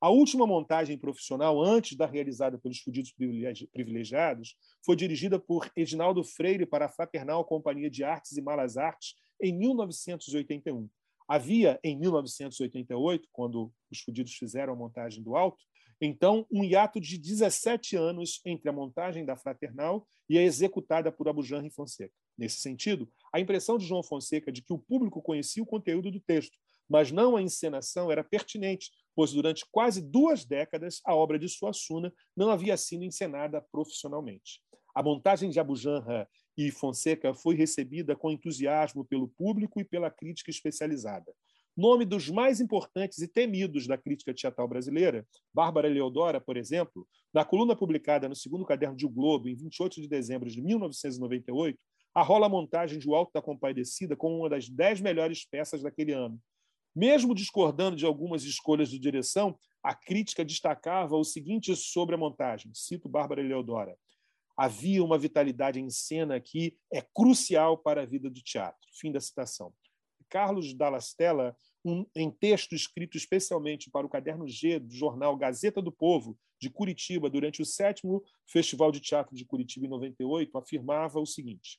[0.00, 3.14] A última montagem profissional, antes da realizada pelos fudidos
[3.72, 9.14] privilegiados, foi dirigida por Edinaldo Freire para a Fraternal Companhia de Artes e Malas Artes,
[9.40, 10.88] em 1981.
[11.28, 15.62] Havia, em 1988, quando os fudidos fizeram a montagem do Alto,
[16.04, 21.28] então um hiato de 17 anos entre a montagem da Fraternal e a executada por
[21.28, 22.12] Abujanra e Fonseca.
[22.36, 26.18] Nesse sentido, a impressão de João Fonseca de que o público conhecia o conteúdo do
[26.18, 31.48] texto, mas não a encenação, era pertinente, pois durante quase duas décadas a obra de
[31.48, 34.60] Suassuna não havia sido encenada profissionalmente.
[34.92, 40.50] A montagem de Abujanra e Fonseca foi recebida com entusiasmo pelo público e pela crítica
[40.50, 41.32] especializada.
[41.74, 47.46] Nome dos mais importantes e temidos da crítica teatral brasileira, Bárbara Leodora, por exemplo, na
[47.46, 51.78] coluna publicada no segundo caderno de O Globo, em 28 de dezembro de 1998,
[52.14, 56.12] arrola a montagem de O Alto da Compadecida como uma das dez melhores peças daquele
[56.12, 56.38] ano.
[56.94, 62.70] Mesmo discordando de algumas escolhas de direção, a crítica destacava o seguinte sobre a montagem,
[62.74, 63.96] cito Bárbara Leodora,
[64.56, 68.78] havia uma vitalidade em cena que é crucial para a vida do teatro.
[69.00, 69.72] Fim da citação.
[70.32, 75.92] Carlos Dallastella um, em texto escrito especialmente para o caderno G do jornal Gazeta do
[75.92, 81.26] Povo, de Curitiba, durante o sétimo Festival de Teatro de Curitiba em 98, afirmava o
[81.26, 81.78] seguinte: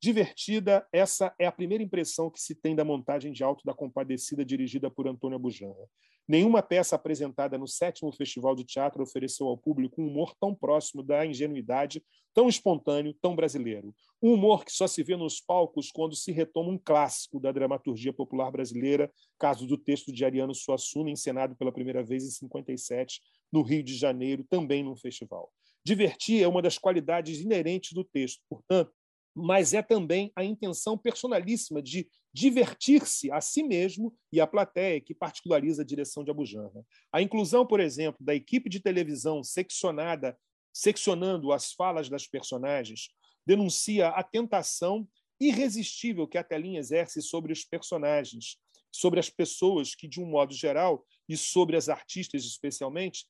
[0.00, 4.42] Divertida, essa é a primeira impressão que se tem da montagem de Alto da Compadecida
[4.42, 5.86] dirigida por Antônio Bujanra.
[6.26, 11.02] Nenhuma peça apresentada no sétimo Festival de Teatro ofereceu ao público um humor tão próximo
[11.02, 13.94] da ingenuidade, tão espontâneo, tão brasileiro.
[14.22, 18.12] Um humor que só se vê nos palcos quando se retoma um clássico da dramaturgia
[18.12, 23.20] popular brasileira, caso do texto de Ariano Suassuna, encenado pela primeira vez em 57,
[23.52, 25.52] no Rio de Janeiro, também num festival.
[25.84, 28.92] Divertir é uma das qualidades inerentes do texto, portanto,
[29.34, 35.14] mas é também a intenção personalíssima de divertir-se a si mesmo e a plateia que
[35.14, 36.84] particulariza a direção de Abujanra.
[37.12, 40.38] A inclusão, por exemplo, da equipe de televisão seccionada,
[40.72, 43.08] seccionando as falas das personagens,
[43.46, 45.06] denuncia a tentação
[45.40, 48.56] irresistível que a telinha exerce sobre os personagens,
[48.90, 53.26] sobre as pessoas que, de um modo geral, e sobre as artistas especialmente,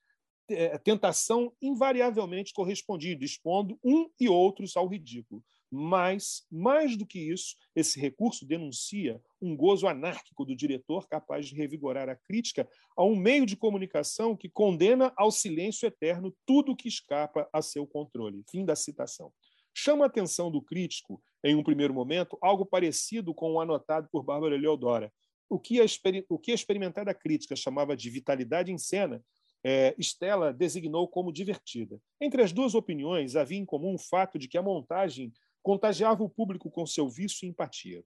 [0.51, 5.43] é, tentação invariavelmente correspondida, expondo um e outros ao ridículo.
[5.75, 11.55] Mas, mais do que isso, esse recurso denuncia um gozo anárquico do diretor capaz de
[11.55, 16.89] revigorar a crítica a um meio de comunicação que condena ao silêncio eterno tudo que
[16.89, 18.45] escapa a seu controle.
[18.51, 19.33] Fim da citação.
[19.75, 24.23] Chama a atenção do crítico, em um primeiro momento, algo parecido com o anotado por
[24.23, 25.11] Bárbara Leodora.
[25.49, 25.87] O que a,
[26.29, 29.25] o que a experimentada crítica chamava de vitalidade em cena,
[29.65, 31.99] é, Stella designou como divertida.
[32.21, 36.29] Entre as duas opiniões, havia em comum o fato de que a montagem contagiava o
[36.29, 38.05] público com seu vício e empatia.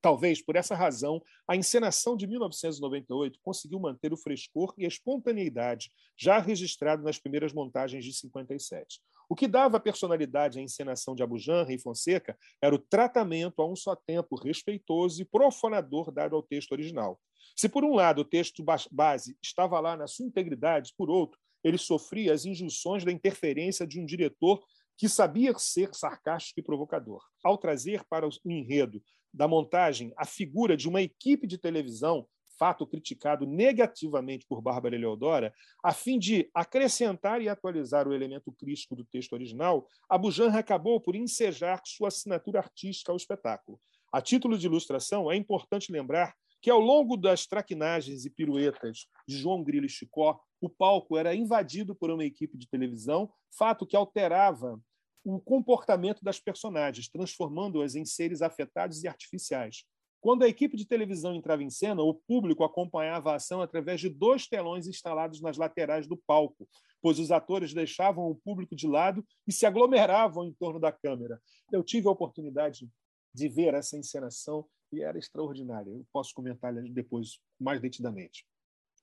[0.00, 5.92] Talvez por essa razão, a encenação de 1998 conseguiu manter o frescor e a espontaneidade
[6.16, 9.00] já registrado nas primeiras montagens de 57.
[9.28, 13.76] O que dava personalidade à encenação de Abujanra e Fonseca era o tratamento a um
[13.76, 17.20] só tempo respeitoso e profanador dado ao texto original.
[17.54, 21.78] Se, por um lado, o texto base estava lá na sua integridade, por outro, ele
[21.78, 24.64] sofria as injunções da interferência de um diretor
[25.00, 27.22] que sabia ser sarcástico e provocador.
[27.42, 32.86] Ao trazer para o enredo da montagem a figura de uma equipe de televisão, fato
[32.86, 39.02] criticado negativamente por Bárbara Eleodora, a fim de acrescentar e atualizar o elemento crítico do
[39.02, 43.80] texto original, Abujanra acabou por ensejar sua assinatura artística ao espetáculo.
[44.12, 49.38] A título de ilustração, é importante lembrar que, ao longo das traquinagens e piruetas de
[49.38, 53.96] João Grilo e Chicó, o palco era invadido por uma equipe de televisão, fato que
[53.96, 54.78] alterava
[55.24, 59.84] o comportamento das personagens, transformando-as em seres afetados e artificiais.
[60.20, 64.10] Quando a equipe de televisão entrava em cena, o público acompanhava a ação através de
[64.10, 66.68] dois telões instalados nas laterais do palco,
[67.00, 71.40] pois os atores deixavam o público de lado e se aglomeravam em torno da câmera.
[71.72, 72.86] Eu tive a oportunidade
[73.34, 75.90] de ver essa encenação e era extraordinária.
[75.90, 78.44] Eu posso comentar depois mais detidamente.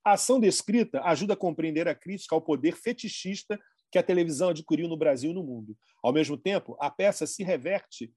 [0.06, 3.60] A ação descrita ajuda a compreender a crítica ao poder fetichista
[3.92, 5.78] que a televisão adquiriu no Brasil e no mundo.
[6.04, 8.12] Ao mesmo tempo, a peça se reverte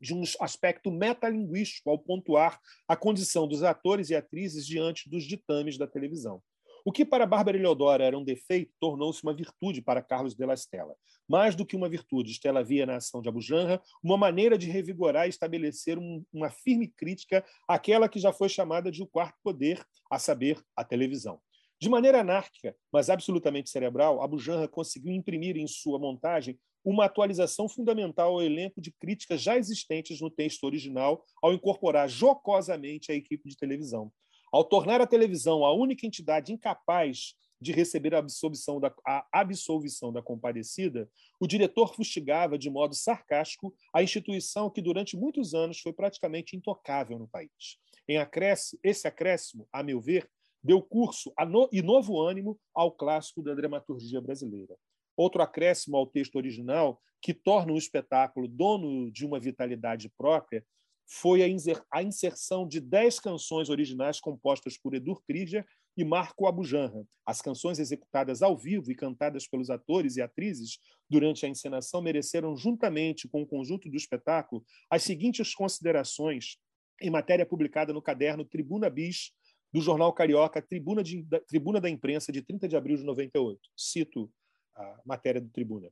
[0.00, 5.78] de um aspecto metalinguístico ao pontuar a condição dos atores e atrizes diante dos ditames
[5.78, 6.42] da televisão.
[6.84, 10.54] O que para Bárbara Eleodora era um defeito tornou-se uma virtude para Carlos de la
[10.54, 10.94] Stella.
[11.28, 15.26] Mais do que uma virtude, Stella via na ação de Abujanra uma maneira de revigorar
[15.26, 19.84] e estabelecer um, uma firme crítica àquela que já foi chamada de o quarto poder,
[20.08, 21.40] a saber, a televisão.
[21.78, 27.68] De maneira anárquica, mas absolutamente cerebral, Abu Janra conseguiu imprimir em sua montagem uma atualização
[27.68, 33.48] fundamental ao elenco de críticas já existentes no texto original, ao incorporar jocosamente a equipe
[33.48, 34.12] de televisão.
[34.52, 40.12] Ao tornar a televisão a única entidade incapaz de receber a absolvição da, a absolvição
[40.12, 41.10] da comparecida,
[41.40, 47.18] o diretor fustigava de modo sarcástico a instituição que durante muitos anos foi praticamente intocável
[47.18, 47.78] no país.
[48.08, 50.30] Em acréscimo, esse acréscimo, a meu ver,
[50.66, 54.76] deu curso no, e novo ânimo ao clássico da dramaturgia brasileira.
[55.16, 60.64] Outro acréscimo ao texto original, que torna o espetáculo dono de uma vitalidade própria,
[61.08, 65.64] foi a inserção de dez canções originais compostas por Edur Krieger
[65.96, 67.06] e Marco Abujanra.
[67.24, 70.78] As canções executadas ao vivo e cantadas pelos atores e atrizes
[71.08, 76.58] durante a encenação mereceram, juntamente com o conjunto do espetáculo, as seguintes considerações
[77.00, 79.32] em matéria publicada no caderno Tribuna Bis,
[79.76, 83.60] do jornal carioca Tribuna, de, da, Tribuna da Imprensa, de 30 de abril de 98.
[83.76, 84.32] Cito
[84.74, 85.90] a matéria do Tribuna.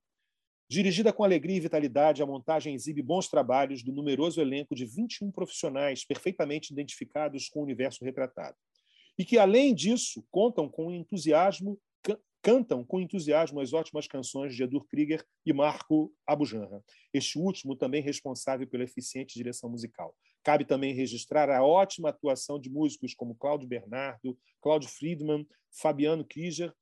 [0.67, 5.31] Dirigida com alegria e vitalidade, a montagem exibe bons trabalhos do numeroso elenco de 21
[5.31, 8.57] profissionais perfeitamente identificados com o universo retratado.
[9.19, 11.79] E que, além disso, contam com entusiasmo,
[12.41, 16.83] cantam com entusiasmo as ótimas canções de Edur Krieger e Marco Abujanra,
[17.13, 20.17] este último também responsável pela eficiente direção musical.
[20.45, 26.73] Cabe também registrar a ótima atuação de músicos como Cláudio Bernardo, Cláudio Friedman, Fabiano Krieger,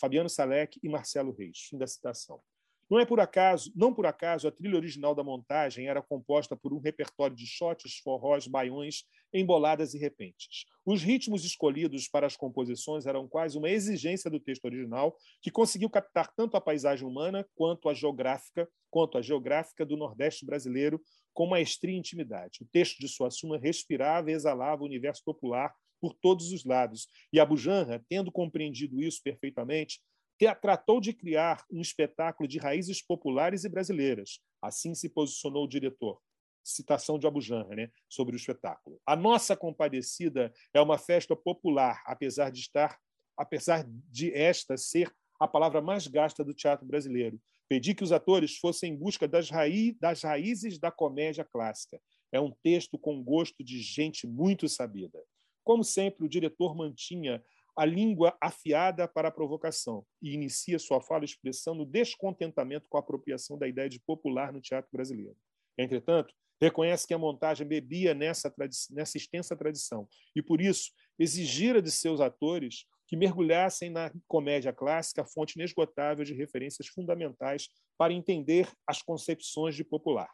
[0.00, 1.66] Fabiano Salek e Marcelo Reis.
[1.68, 2.40] Fim da citação.
[2.88, 6.72] Não é por acaso, não por acaso, a trilha original da montagem era composta por
[6.72, 9.02] um repertório de shots, forrós, baiões,
[9.34, 10.64] emboladas e repentes.
[10.84, 15.90] Os ritmos escolhidos para as composições eram quase uma exigência do texto original, que conseguiu
[15.90, 21.02] captar tanto a paisagem humana quanto a geográfica, quanto a geográfica do Nordeste brasileiro
[21.36, 22.62] com maestria e intimidade.
[22.62, 25.70] O texto de Suassuna respirava e exalava o universo popular
[26.00, 27.08] por todos os lados.
[27.30, 30.00] E Abu Janra, tendo compreendido isso perfeitamente,
[30.62, 34.40] tratou de criar um espetáculo de raízes populares e brasileiras.
[34.62, 36.18] Assim se posicionou o diretor.
[36.64, 38.98] Citação de Abu Janra, né, sobre o espetáculo.
[39.04, 42.98] A nossa compadecida é uma festa popular, apesar de estar,
[43.36, 47.38] apesar de esta ser a palavra mais gasta do teatro brasileiro.
[47.68, 49.48] Pedi que os atores fossem em busca das,
[50.00, 52.00] das raízes da comédia clássica.
[52.32, 55.22] É um texto com gosto de gente muito sabida.
[55.64, 57.42] Como sempre, o diretor mantinha
[57.76, 63.58] a língua afiada para a provocação e inicia sua fala expressando descontentamento com a apropriação
[63.58, 65.36] da ideia de popular no teatro brasileiro.
[65.76, 68.52] Entretanto, reconhece que a montagem bebia nessa,
[68.90, 75.24] nessa extensa tradição e, por isso, exigira de seus atores que mergulhassem na comédia clássica,
[75.24, 80.28] fonte inesgotável de referências fundamentais para entender as concepções de popular.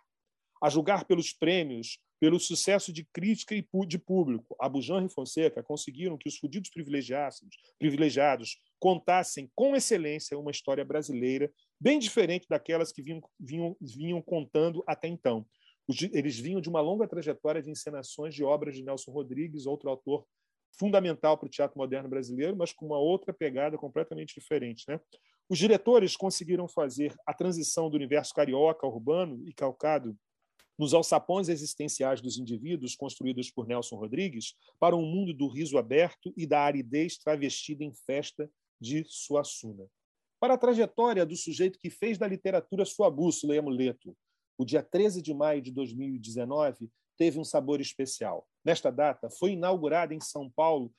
[0.63, 4.55] A julgar pelos prêmios pelo sucesso de crítica e de público.
[4.61, 11.99] Abujan e Fonseca conseguiram que os fudidos privilegiados, contassem com excelência uma história brasileira bem
[11.99, 15.45] diferente daquelas que vinham, vinham, vinham contando até então.
[16.13, 20.25] Eles vinham de uma longa trajetória de encenações de obras de Nelson Rodrigues, outro autor
[20.79, 24.85] fundamental para o teatro moderno brasileiro, mas com uma outra pegada completamente diferente.
[24.89, 25.01] Né?
[25.49, 30.17] Os diretores conseguiram fazer a transição do universo carioca urbano e calcado
[30.79, 36.33] nos alçapões existenciais dos indivíduos construídos por Nelson Rodrigues para um mundo do riso aberto
[36.37, 38.51] e da aridez travestida em festa
[38.81, 39.87] de Suassuna.
[40.41, 44.17] Para a trajetória do sujeito que fez da literatura sua bússola e amuleto,
[44.59, 48.47] o dia 13 de maio de 2019 teve um sabor especial.
[48.65, 50.93] Nesta data, foi inaugurada em São Paulo,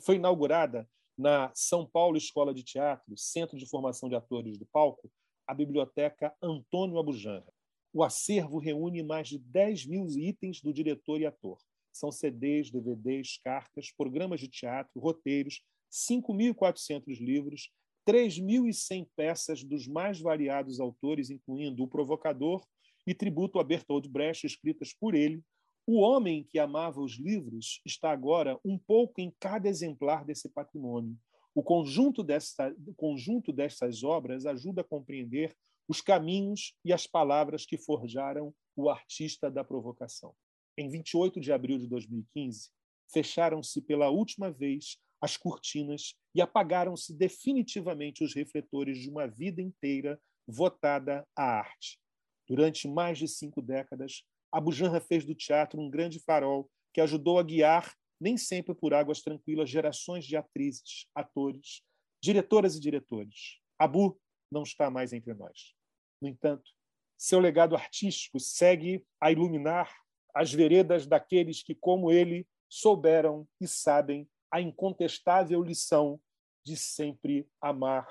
[0.00, 5.10] foi inaugurada na São Paulo Escola de Teatro, Centro de Formação de Atores do Palco,
[5.46, 7.52] a Biblioteca Antônio Abujanra.
[7.92, 11.58] O acervo reúne mais de 10 mil itens do diretor e ator.
[11.92, 17.70] São CDs, DVDs, cartas, programas de teatro, roteiros, 5.400 livros,
[18.08, 22.64] 3.100 peças dos mais variados autores, incluindo O Provocador
[23.06, 25.42] e Tributo a Bertold Brecht, escritas por ele.
[25.84, 31.18] O homem que amava os livros está agora um pouco em cada exemplar desse patrimônio.
[31.54, 35.56] O conjunto, desta, o conjunto destas obras ajuda a compreender
[35.88, 40.34] os caminhos e as palavras que forjaram o artista da provocação.
[40.78, 42.70] Em 28 de abril de 2015,
[43.12, 50.18] fecharam-se pela última vez as cortinas e apagaram-se definitivamente os refletores de uma vida inteira
[50.46, 52.00] votada à arte.
[52.48, 57.38] Durante mais de cinco décadas, Abu Janra fez do teatro um grande farol que ajudou
[57.38, 61.82] a guiar, nem sempre por águas tranquilas, gerações de atrizes, atores,
[62.22, 63.58] diretoras e diretores.
[63.78, 65.74] Abu não está mais entre nós.
[66.20, 66.70] No entanto,
[67.18, 69.92] seu legado artístico segue a iluminar
[70.34, 76.20] as veredas daqueles que, como ele, souberam e sabem a incontestável lição
[76.64, 78.06] de sempre amar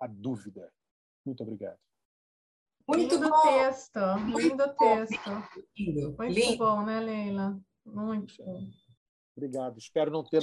[0.00, 0.72] a dúvida.
[1.24, 1.78] Muito obrigado.
[2.86, 3.42] Muito lindo bom.
[3.42, 3.98] texto,
[4.36, 5.30] lindo texto.
[5.76, 6.14] Lindo.
[6.18, 6.58] Muito lindo.
[6.58, 7.58] bom, né, Leila?
[7.84, 8.60] Muito bom.
[9.36, 9.78] Obrigado.
[9.78, 10.40] Espero não ter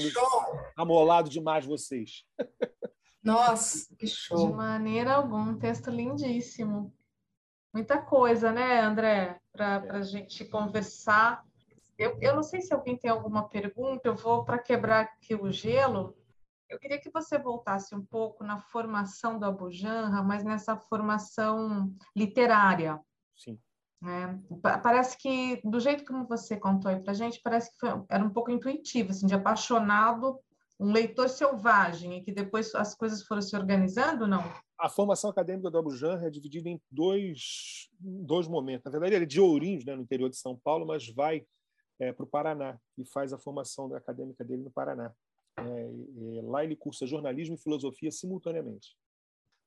[0.76, 2.26] amolado demais vocês.
[3.24, 4.48] Nossa, que show.
[4.48, 6.94] De maneira alguma, um texto lindíssimo.
[7.74, 9.92] Muita coisa, né, André, para é.
[9.92, 11.46] a gente conversar.
[11.98, 15.52] Eu, eu não sei se alguém tem alguma pergunta, eu vou para quebrar aqui o
[15.52, 16.18] gelo.
[16.72, 22.98] Eu queria que você voltasse um pouco na formação do Abujanra, mas nessa formação literária.
[23.36, 23.60] Sim.
[24.04, 27.90] É, parece que, do jeito como você contou aí para a gente, parece que foi,
[28.10, 30.40] era um pouco intuitivo, assim, de apaixonado
[30.80, 34.42] um leitor selvagem e que depois as coisas foram se organizando, não?
[34.80, 38.86] A formação acadêmica do Abu Janra é dividida em dois, dois momentos.
[38.86, 41.46] Na verdade, ele é de Ourinhos, né, no interior de São Paulo, mas vai
[42.00, 45.14] é, para o Paraná e faz a formação acadêmica dele no Paraná.
[45.58, 48.96] É, lá ele cursa jornalismo e filosofia simultaneamente.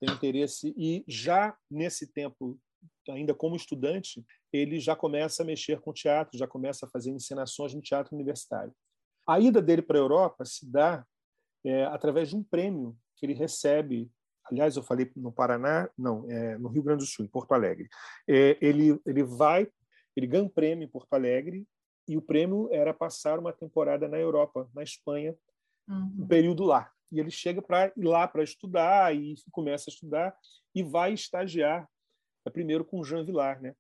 [0.00, 2.58] Tem interesse e já nesse tempo,
[3.08, 7.74] ainda como estudante, ele já começa a mexer com teatro, já começa a fazer encenações
[7.74, 8.74] no teatro universitário.
[9.26, 11.06] A ida dele para a Europa se dá
[11.64, 14.10] é, através de um prêmio que ele recebe.
[14.44, 17.88] Aliás, eu falei no Paraná, não, é, no Rio Grande do Sul, em Porto Alegre.
[18.28, 19.66] É, ele, ele vai,
[20.14, 21.66] ele ganha um prêmio em Porto Alegre
[22.06, 25.34] e o prêmio era passar uma temporada na Europa, na Espanha,
[25.88, 26.16] uhum.
[26.20, 26.90] um período lá.
[27.10, 30.36] E ele chega para ir lá para estudar e começa a estudar
[30.74, 31.88] e vai estagiar
[32.46, 33.74] é, primeiro com Jean Villard, né?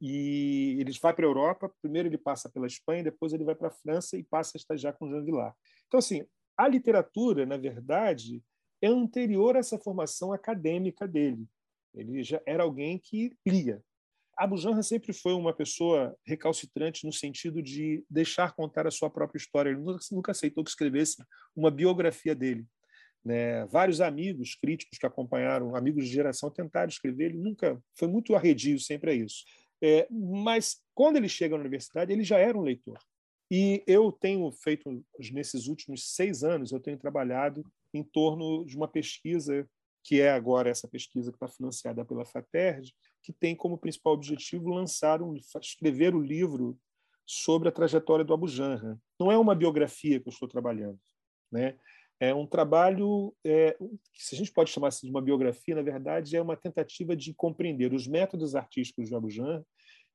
[0.00, 3.68] E ele vai para a Europa, primeiro ele passa pela Espanha, depois ele vai para
[3.68, 5.56] a França e passa a estagiar com Jean Villard.
[5.86, 6.26] Então assim,
[6.56, 8.42] a literatura, na verdade,
[8.82, 11.46] é anterior a essa formação acadêmica dele.
[11.94, 13.82] Ele já era alguém que lia,
[14.36, 19.38] Abu Janra sempre foi uma pessoa recalcitrante no sentido de deixar contar a sua própria
[19.38, 19.70] história.
[19.70, 19.80] Ele
[20.12, 21.16] nunca, aceitou que escrevesse
[21.54, 22.66] uma biografia dele.
[23.24, 23.64] Né?
[23.66, 27.30] Vários amigos críticos que acompanharam, amigos de geração, tentaram escrever.
[27.30, 29.44] Ele nunca foi muito arredio sempre a isso.
[29.82, 32.98] É, mas quando ele chega na universidade, ele já era um leitor.
[33.50, 37.64] E eu tenho feito nesses últimos seis anos, eu tenho trabalhado
[37.94, 39.66] em torno de uma pesquisa
[40.02, 42.94] que é agora essa pesquisa que está financiada pela FATERD,
[43.26, 46.78] que tem como principal objetivo lançar um, escrever o um livro
[47.26, 48.96] sobre a trajetória do Abu Janra.
[49.18, 51.00] Não é uma biografia que eu estou trabalhando,
[51.50, 51.76] né?
[52.20, 53.76] É um trabalho, é,
[54.14, 57.34] se a gente pode chamar assim de uma biografia, na verdade é uma tentativa de
[57.34, 59.66] compreender os métodos artísticos de Abu Janra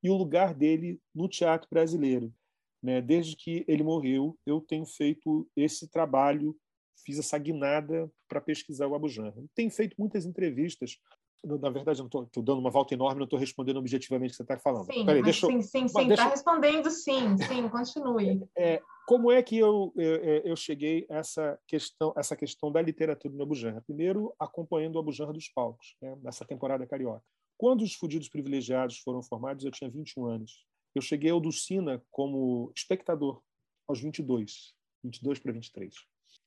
[0.01, 2.34] e o lugar dele no teatro brasileiro.
[2.82, 3.01] Né?
[3.01, 6.57] Desde que ele morreu, eu tenho feito esse trabalho,
[7.05, 9.43] fiz essa guinada para pesquisar o Abu Janra.
[9.53, 10.97] Tenho feito muitas entrevistas
[11.43, 14.43] na verdade, eu estou dando uma volta enorme, não estou respondendo objetivamente o que você
[14.43, 14.85] está falando.
[14.85, 18.47] Sim, Peraí, deixa sim, sim, sim, está respondendo sim, sim, continue.
[18.55, 23.33] É, como é que eu, eu, eu, cheguei a essa questão, essa questão da literatura
[23.33, 23.81] no Abujanra?
[23.81, 27.23] Primeiro, acompanhando o Abujanra dos palcos, né, nessa temporada carioca.
[27.57, 30.65] Quando os Fudidos Privilegiados foram formados, eu tinha 21 anos.
[30.93, 33.41] Eu cheguei ao Dulcina como espectador
[33.87, 34.73] aos 22,
[35.03, 35.93] 22 para 23.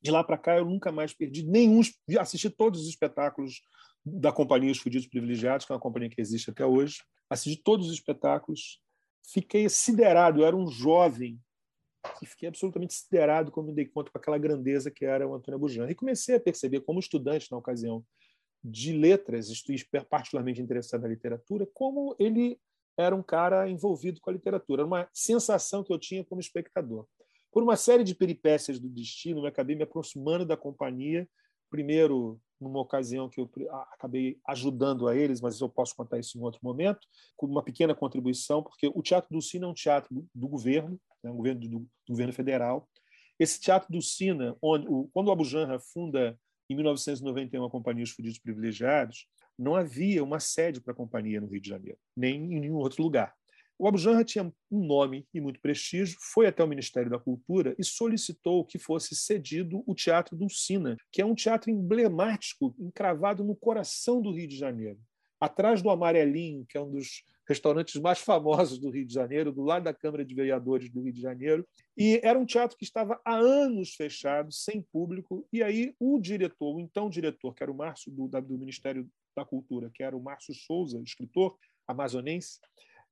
[0.02, 1.80] De lá para cá, eu nunca mais perdi nenhum,
[2.18, 3.62] assisti todos os espetáculos
[4.04, 7.02] da Companhia Os Fudidos Privilegiados, que é uma companhia que existe até hoje.
[7.30, 8.80] Assisti todos os espetáculos,
[9.32, 11.40] fiquei siderado, eu era um jovem
[12.20, 15.58] e fiquei absolutamente siderado quando me dei conta com aquela grandeza que era o Antônio
[15.58, 15.88] Bujan.
[15.88, 18.04] E comecei a perceber, como estudante na ocasião
[18.62, 19.48] de letras,
[20.08, 22.58] particularmente interessado na literatura, como ele
[22.96, 24.82] era um cara envolvido com a literatura.
[24.82, 27.06] Era uma sensação que eu tinha como espectador.
[27.54, 31.28] Por uma série de peripécias do destino, eu acabei me aproximando da companhia,
[31.70, 33.48] primeiro numa ocasião que eu
[33.92, 37.94] acabei ajudando a eles, mas eu posso contar isso em outro momento, com uma pequena
[37.94, 41.68] contribuição, porque o Teatro do Sina é um teatro do governo, né, um governo do,
[41.68, 42.88] do, governo federal.
[43.38, 46.36] Esse Teatro do Sina, onde, o, quando o Abu Janra funda
[46.68, 51.46] em 1991 a Companhia Os Fudidos Privilegiados, não havia uma sede para a companhia no
[51.46, 53.32] Rio de Janeiro, nem em nenhum outro lugar.
[53.76, 57.74] O Abu Janra tinha um nome e muito prestígio, foi até o Ministério da Cultura
[57.76, 63.56] e solicitou que fosse cedido o Teatro Dulcina, que é um teatro emblemático, encravado no
[63.56, 64.98] coração do Rio de Janeiro.
[65.40, 69.62] Atrás do Amarelinho, que é um dos restaurantes mais famosos do Rio de Janeiro, do
[69.62, 71.66] lado da Câmara de Vereadores do Rio de Janeiro.
[71.96, 75.46] E era um teatro que estava há anos fechado, sem público.
[75.52, 79.44] E aí o diretor, o então diretor, que era o Márcio do, do Ministério da
[79.44, 82.60] Cultura, que era o Márcio Souza, escritor amazonense,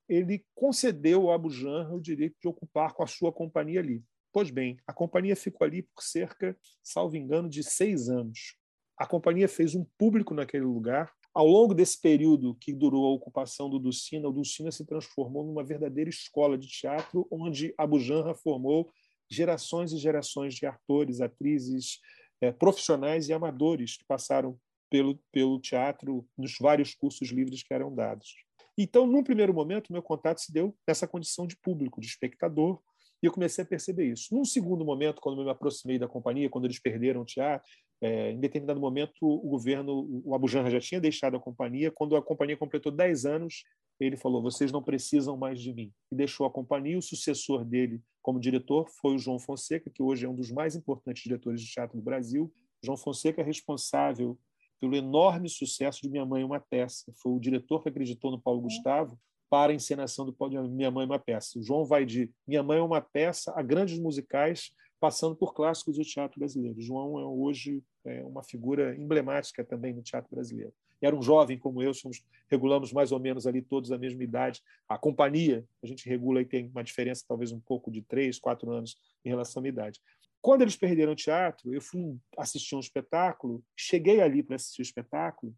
[0.08, 4.02] ele concedeu ao Abu Janra o direito de ocupar com a sua companhia ali.
[4.32, 8.56] Pois bem, a companhia ficou ali por cerca, salvo engano, de seis anos.
[8.96, 11.12] A companhia fez um público naquele lugar.
[11.34, 15.64] Ao longo desse período que durou a ocupação do Dulcina, o Dulcina se transformou numa
[15.64, 18.90] verdadeira escola de teatro, onde Abu Janra formou
[19.30, 22.00] gerações e gerações de atores, atrizes,
[22.40, 24.58] eh, profissionais e amadores que passaram
[24.90, 28.34] pelo, pelo teatro nos vários cursos livres que eram dados.
[28.82, 32.80] Então, num primeiro momento, meu contato se deu nessa condição de público, de espectador,
[33.22, 34.34] e eu comecei a perceber isso.
[34.34, 37.70] Num segundo momento, quando eu me aproximei da companhia, quando eles perderam o teatro,
[38.00, 41.92] é, em determinado momento, o governo, o Abu Janra já tinha deixado a companhia.
[41.92, 43.62] Quando a companhia completou 10 anos,
[44.00, 45.92] ele falou: vocês não precisam mais de mim.
[46.10, 46.98] E deixou a companhia.
[46.98, 50.74] O sucessor dele como diretor foi o João Fonseca, que hoje é um dos mais
[50.74, 52.52] importantes diretores de teatro do Brasil.
[52.84, 54.36] João Fonseca é responsável
[54.82, 57.12] pelo enorme sucesso de Minha Mãe Uma Peça.
[57.14, 58.64] Foi o diretor que acreditou no Paulo uhum.
[58.64, 59.16] Gustavo
[59.48, 60.34] para a encenação do
[60.70, 61.56] Minha Mãe Uma Peça.
[61.60, 66.04] O João vai de Minha Mãe Uma Peça a grandes musicais, passando por clássicos do
[66.04, 66.76] teatro brasileiro.
[66.76, 70.72] O João é hoje é, uma figura emblemática também no teatro brasileiro.
[71.00, 74.62] Era um jovem como eu, somos, regulamos mais ou menos ali todos a mesma idade.
[74.88, 78.72] A companhia, a gente regula e tem uma diferença talvez um pouco de três, quatro
[78.72, 80.00] anos em relação à idade.
[80.42, 84.84] Quando eles perderam o teatro, eu fui assistir um espetáculo, cheguei ali para assistir o
[84.84, 85.54] espetáculo,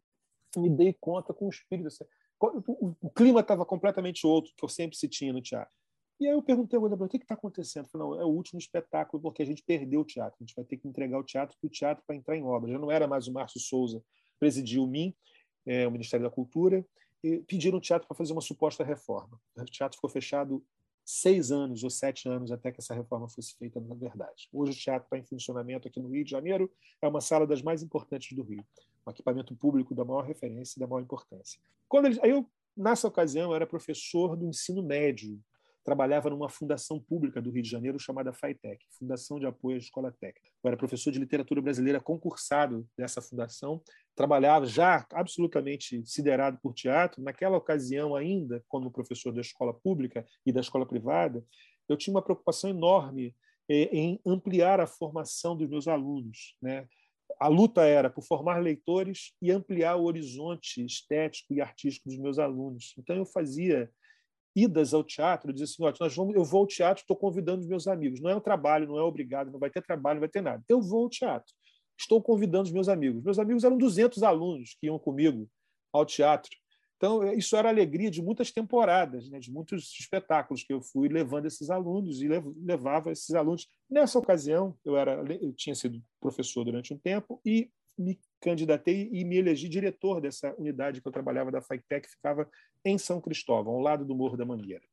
[0.56, 1.88] me dei conta com o espírito.
[1.88, 2.04] Assim,
[3.00, 5.74] o, clima estava completamente outro que eu sempre se tinha no teatro.
[6.20, 7.88] E aí eu perguntei ao o que está acontecendo?
[7.88, 10.36] falei, não, é o último espetáculo porque a gente perdeu o teatro.
[10.38, 12.70] A gente vai ter que entregar o teatro para o teatro para entrar em obra.
[12.70, 14.04] Já não era mais o Márcio Souza
[14.38, 15.14] presidiu o MIM,
[15.64, 16.86] é, o Ministério da Cultura,
[17.22, 19.40] e pediram o teatro para fazer uma suposta reforma.
[19.56, 20.62] O teatro ficou fechado
[21.04, 24.48] seis anos ou sete anos até que essa reforma fosse feita, na verdade.
[24.52, 26.70] Hoje o teatro está em funcionamento aqui no Rio de Janeiro,
[27.02, 28.64] é uma sala das mais importantes do Rio,
[29.06, 31.60] um equipamento público da maior referência e da maior importância.
[31.88, 35.38] Quando ele, aí eu, nessa ocasião, era professor do ensino médio
[35.84, 40.10] trabalhava numa fundação pública do Rio de Janeiro chamada FAITEC, Fundação de Apoio à Escola
[40.10, 40.48] Técnica.
[40.62, 43.82] Eu era professor de literatura brasileira concursado dessa fundação,
[44.16, 47.22] trabalhava já absolutamente siderado por teatro.
[47.22, 51.44] Naquela ocasião, ainda como professor da escola pública e da escola privada,
[51.88, 53.36] eu tinha uma preocupação enorme
[53.68, 56.88] eh, em ampliar a formação dos meus alunos, né?
[57.38, 62.38] a luta era por formar leitores e ampliar o horizonte estético e artístico dos meus
[62.38, 62.94] alunos.
[62.98, 63.90] Então eu fazia
[64.54, 67.86] idas ao teatro, dizer assim, nós vamos, eu vou ao teatro, estou convidando os meus
[67.86, 68.20] amigos.
[68.20, 70.62] Não é um trabalho, não é obrigado, não vai ter trabalho, não vai ter nada.
[70.68, 71.52] Eu vou ao teatro,
[71.98, 73.22] estou convidando os meus amigos.
[73.22, 75.48] Meus amigos eram 200 alunos que iam comigo
[75.92, 76.50] ao teatro.
[76.96, 81.46] Então, isso era alegria de muitas temporadas, né, de muitos espetáculos que eu fui levando
[81.46, 82.28] esses alunos e
[82.64, 83.66] levava esses alunos.
[83.90, 89.24] Nessa ocasião, eu, era, eu tinha sido professor durante um tempo e me candidatei e
[89.24, 92.46] me elegi diretor dessa unidade que eu trabalhava da FAITEC, que ficava
[92.84, 94.84] em São Cristóvão, ao lado do Morro da Mangueira.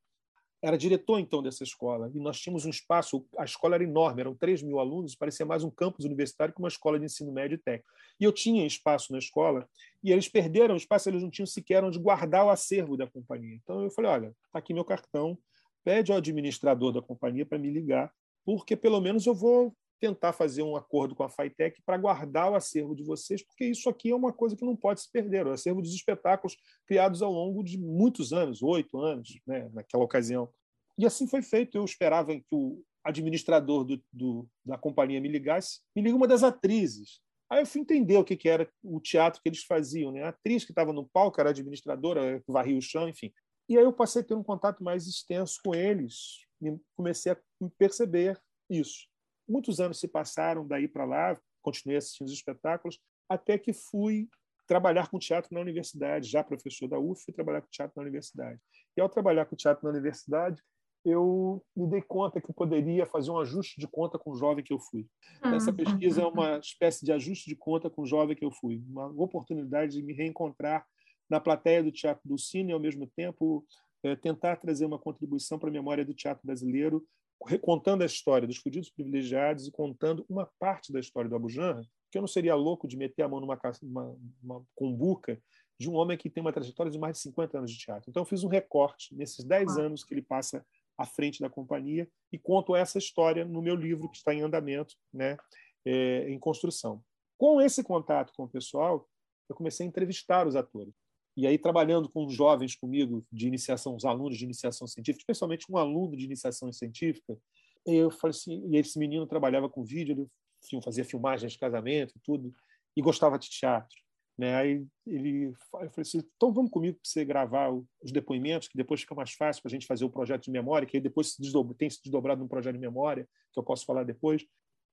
[0.64, 4.36] Era diretor, então, dessa escola, e nós tínhamos um espaço, a escola era enorme, eram
[4.36, 7.58] 3 mil alunos, parecia mais um campus universitário que uma escola de ensino médio e
[7.58, 7.90] técnico.
[8.20, 9.68] E eu tinha espaço na escola,
[10.04, 13.56] e eles perderam o espaço, eles não tinham sequer onde guardar o acervo da companhia.
[13.56, 15.38] Então eu falei, olha, está aqui meu cartão,
[15.84, 18.14] pede ao administrador da companhia para me ligar,
[18.46, 22.56] porque pelo menos eu vou tentar fazer um acordo com a FITEC para guardar o
[22.56, 25.46] acervo de vocês, porque isso aqui é uma coisa que não pode se perder.
[25.46, 30.50] O acervo dos espetáculos criados ao longo de muitos anos, oito anos, né, naquela ocasião.
[30.98, 31.78] E assim foi feito.
[31.78, 35.80] Eu esperava que o administrador do, do, da companhia me ligasse.
[35.96, 37.22] Me liga uma das atrizes.
[37.50, 40.12] Aí eu fui entender o que, que era o teatro que eles faziam.
[40.12, 40.24] Né?
[40.24, 43.32] A atriz que estava no palco era administradora, varria o chão, enfim.
[43.70, 47.38] E aí eu passei a ter um contato mais extenso com eles e comecei a
[47.78, 48.40] perceber
[48.70, 49.11] isso.
[49.52, 54.30] Muitos anos se passaram daí para lá, continuei assistindo os espetáculos, até que fui
[54.66, 58.60] trabalhar com teatro na universidade, já professor da UF, fui trabalhar com teatro na universidade.
[58.96, 60.64] E ao trabalhar com teatro na universidade,
[61.04, 64.72] eu me dei conta que poderia fazer um ajuste de conta com o jovem que
[64.72, 65.06] eu fui.
[65.44, 68.82] Essa pesquisa é uma espécie de ajuste de conta com o jovem que eu fui,
[68.88, 70.86] uma oportunidade de me reencontrar
[71.30, 73.66] na plateia do teatro do cine e, ao mesmo tempo,
[74.04, 77.06] é, tentar trazer uma contribuição para a memória do teatro brasileiro,
[77.48, 81.84] recontando a história dos fudidos privilegiados e contando uma parte da história do Abu Janra,
[82.12, 85.42] que eu não seria louco de meter a mão numa uma, uma cumbuca
[85.80, 88.10] de um homem que tem uma trajetória de mais de 50 anos de teatro.
[88.10, 89.82] Então, eu fiz um recorte nesses 10 ah.
[89.82, 90.66] anos que ele passa
[90.98, 94.96] à frente da companhia e conto essa história no meu livro que está em andamento,
[95.12, 95.38] né,
[95.84, 97.04] é, em construção.
[97.38, 99.10] Com esse contato com o pessoal,
[99.50, 100.94] eu comecei a entrevistar os atores.
[101.36, 105.78] E aí, trabalhando com jovens comigo de iniciação, os alunos de iniciação científica, especialmente um
[105.78, 107.38] aluno de iniciação científica,
[107.86, 110.30] eu falei assim, e esse menino trabalhava com vídeo,
[110.72, 112.54] ele fazia filmagens de casamento tudo,
[112.96, 113.98] e gostava de teatro.
[114.38, 114.56] Né?
[114.56, 119.02] Aí ele, eu falei assim, então vamos comigo para você gravar os depoimentos, que depois
[119.02, 121.42] fica mais fácil para a gente fazer o projeto de memória, que aí depois se
[121.42, 124.46] desdobra, tem se desdobrado num projeto de memória, que eu posso falar depois.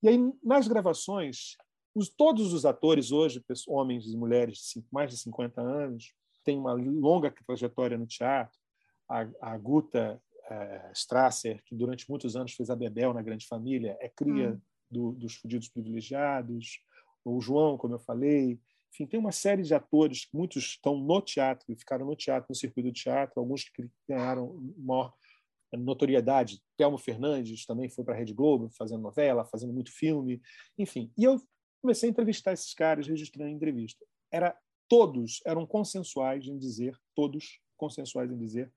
[0.02, 1.56] E aí, nas gravações,
[1.94, 6.12] os, todos os atores hoje, homens e mulheres de mais de 50 anos,
[6.48, 8.58] tem uma longa trajetória no teatro,
[9.06, 10.18] a, a Guta
[10.50, 14.60] é, Strasser, que durante muitos anos fez a Bebel na Grande Família, é cria hum.
[14.90, 16.80] do, dos Fudidos Privilegiados,
[17.22, 18.58] o João, como eu falei,
[18.90, 22.88] enfim, tem uma série de atores, muitos estão no teatro, ficaram no teatro, no circuito
[22.88, 25.12] do teatro, alguns que ganharam maior
[25.70, 26.62] notoriedade.
[26.78, 30.40] Telmo Fernandes também foi para a Rede Globo, fazendo novela, fazendo muito filme,
[30.78, 31.12] enfim.
[31.14, 31.38] E eu
[31.82, 34.02] comecei a entrevistar esses caras, registrando entrevista.
[34.32, 34.56] Era
[34.88, 38.72] todos eram consensuais em dizer, todos consensuais em dizer,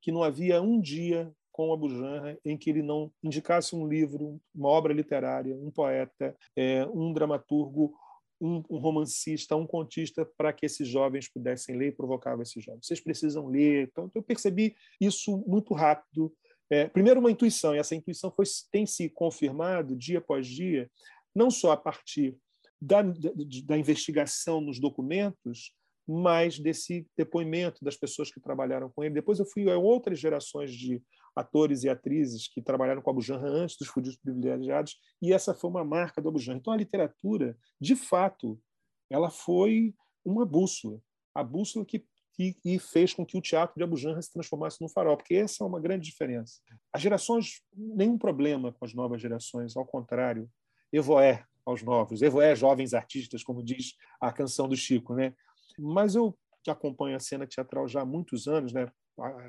[0.00, 3.86] que não havia um dia com o Abu Janra em que ele não indicasse um
[3.86, 7.94] livro, uma obra literária, um poeta, é, um dramaturgo,
[8.40, 12.86] um, romancista, um contista, para que esses jovens pudessem ler e provocava esses jovens.
[12.86, 13.88] Vocês precisam ler.
[13.88, 16.34] Então, eu percebi isso muito rápido.
[16.68, 20.90] É, primeiro, uma intuição, e essa intuição foi, tem se confirmado dia após dia,
[21.34, 22.36] não só a partir
[22.82, 25.72] da, da investigação nos documentos,
[26.06, 29.14] mas desse depoimento das pessoas que trabalharam com ele.
[29.14, 31.00] Depois eu fui a outras gerações de
[31.34, 35.70] atores e atrizes que trabalharam com Abu Janra antes dos Fudidos Privilegiados, e essa foi
[35.70, 36.58] uma marca do Abu Janra.
[36.58, 38.60] Então a literatura, de fato,
[39.08, 41.00] ela foi uma bússola,
[41.32, 42.04] a bússola que,
[42.34, 45.36] que, que fez com que o teatro de Abu Janra se transformasse num farol, porque
[45.36, 46.60] essa é uma grande diferença.
[46.92, 50.50] As gerações, nenhum problema com as novas gerações, ao contrário.
[50.92, 52.22] Evoé, aos novos.
[52.22, 55.14] Evoé, jovens artistas, como diz a canção do Chico.
[55.14, 55.34] Né?
[55.78, 58.90] Mas eu que acompanho a cena teatral já há muitos anos, né?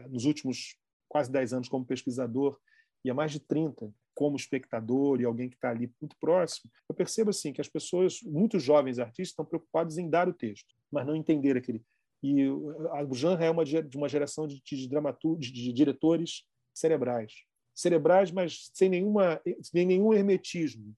[0.09, 2.57] nos últimos quase 10 anos como pesquisador
[3.05, 6.95] e há mais de 30 como espectador e alguém que está ali muito próximo, eu
[6.95, 11.05] percebo assim que as pessoas, muitos jovens artistas, estão preocupados em dar o texto, mas
[11.05, 11.83] não entender aquele.
[12.21, 12.47] E
[12.91, 17.33] a Bujanra é uma de uma geração de, de, dramaturgos, de diretores cerebrais,
[17.75, 20.95] cerebrais, mas sem nenhuma, sem nenhum hermetismo.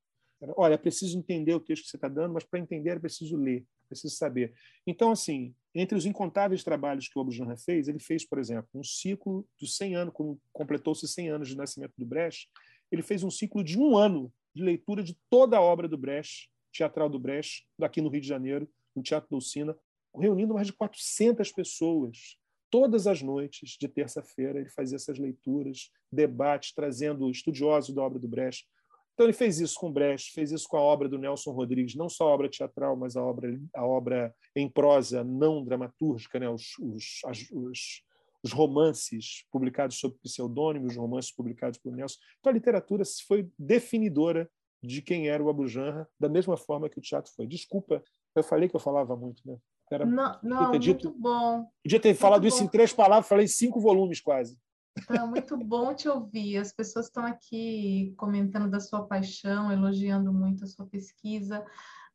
[0.56, 3.66] Olha, preciso entender o texto que você está dando, mas para entender é preciso ler,
[3.88, 4.54] preciso saber.
[4.86, 8.84] Então, assim, entre os incontáveis trabalhos que o Abujanra fez, ele fez, por exemplo, um
[8.84, 12.50] ciclo dos 100 anos, quando completou-se 100 anos de nascimento do Brecht,
[12.92, 16.50] ele fez um ciclo de um ano de leitura de toda a obra do Brecht,
[16.72, 19.76] teatral do Brecht, daqui no Rio de Janeiro, no Teatro Dulcina,
[20.18, 22.38] reunindo mais de 400 pessoas.
[22.70, 28.28] Todas as noites de terça-feira ele fazia essas leituras, debates, trazendo estudiosos da obra do
[28.28, 28.68] Brecht.
[29.16, 32.08] Então ele fez isso com Brecht, fez isso com a obra do Nelson Rodrigues, não
[32.10, 36.48] só a obra teatral, mas a obra, a obra em prosa não dramatúrgica, né?
[36.50, 38.04] os, os, as, os
[38.46, 42.20] os romances publicados sob pseudônimo, os romances publicados por Nelson.
[42.40, 44.48] Então a literatura foi definidora
[44.84, 47.48] de quem era o Abu Janra, da mesma forma que o teatro foi.
[47.48, 48.04] Desculpa,
[48.36, 49.58] eu falei que eu falava muito, né?
[49.92, 51.66] Era, não, não muito dito, bom.
[51.84, 52.68] Podia ter falado muito isso bom.
[52.68, 54.56] em três palavras, falei cinco volumes quase.
[54.98, 56.58] Então, muito bom te ouvir.
[56.58, 61.66] As pessoas estão aqui comentando da sua paixão, elogiando muito a sua pesquisa.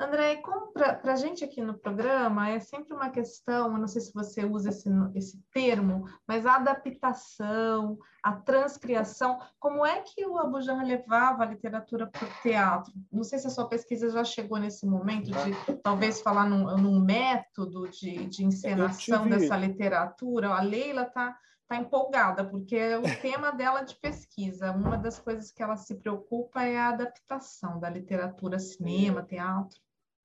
[0.00, 0.40] André,
[0.72, 4.46] para a gente aqui no programa, é sempre uma questão, eu não sei se você
[4.46, 11.42] usa esse, esse termo, mas a adaptação, a transcriação, como é que o Abujan levava
[11.42, 12.94] a literatura para o teatro?
[13.12, 16.98] Não sei se a sua pesquisa já chegou nesse momento de talvez falar num, num
[16.98, 19.38] método de, de encenação tive...
[19.38, 20.48] dessa literatura.
[20.48, 21.36] A Leila está
[21.76, 25.94] tá empolgada, porque é o tema dela de pesquisa, uma das coisas que ela se
[25.94, 29.80] preocupa é a adaptação da literatura, cinema, teatro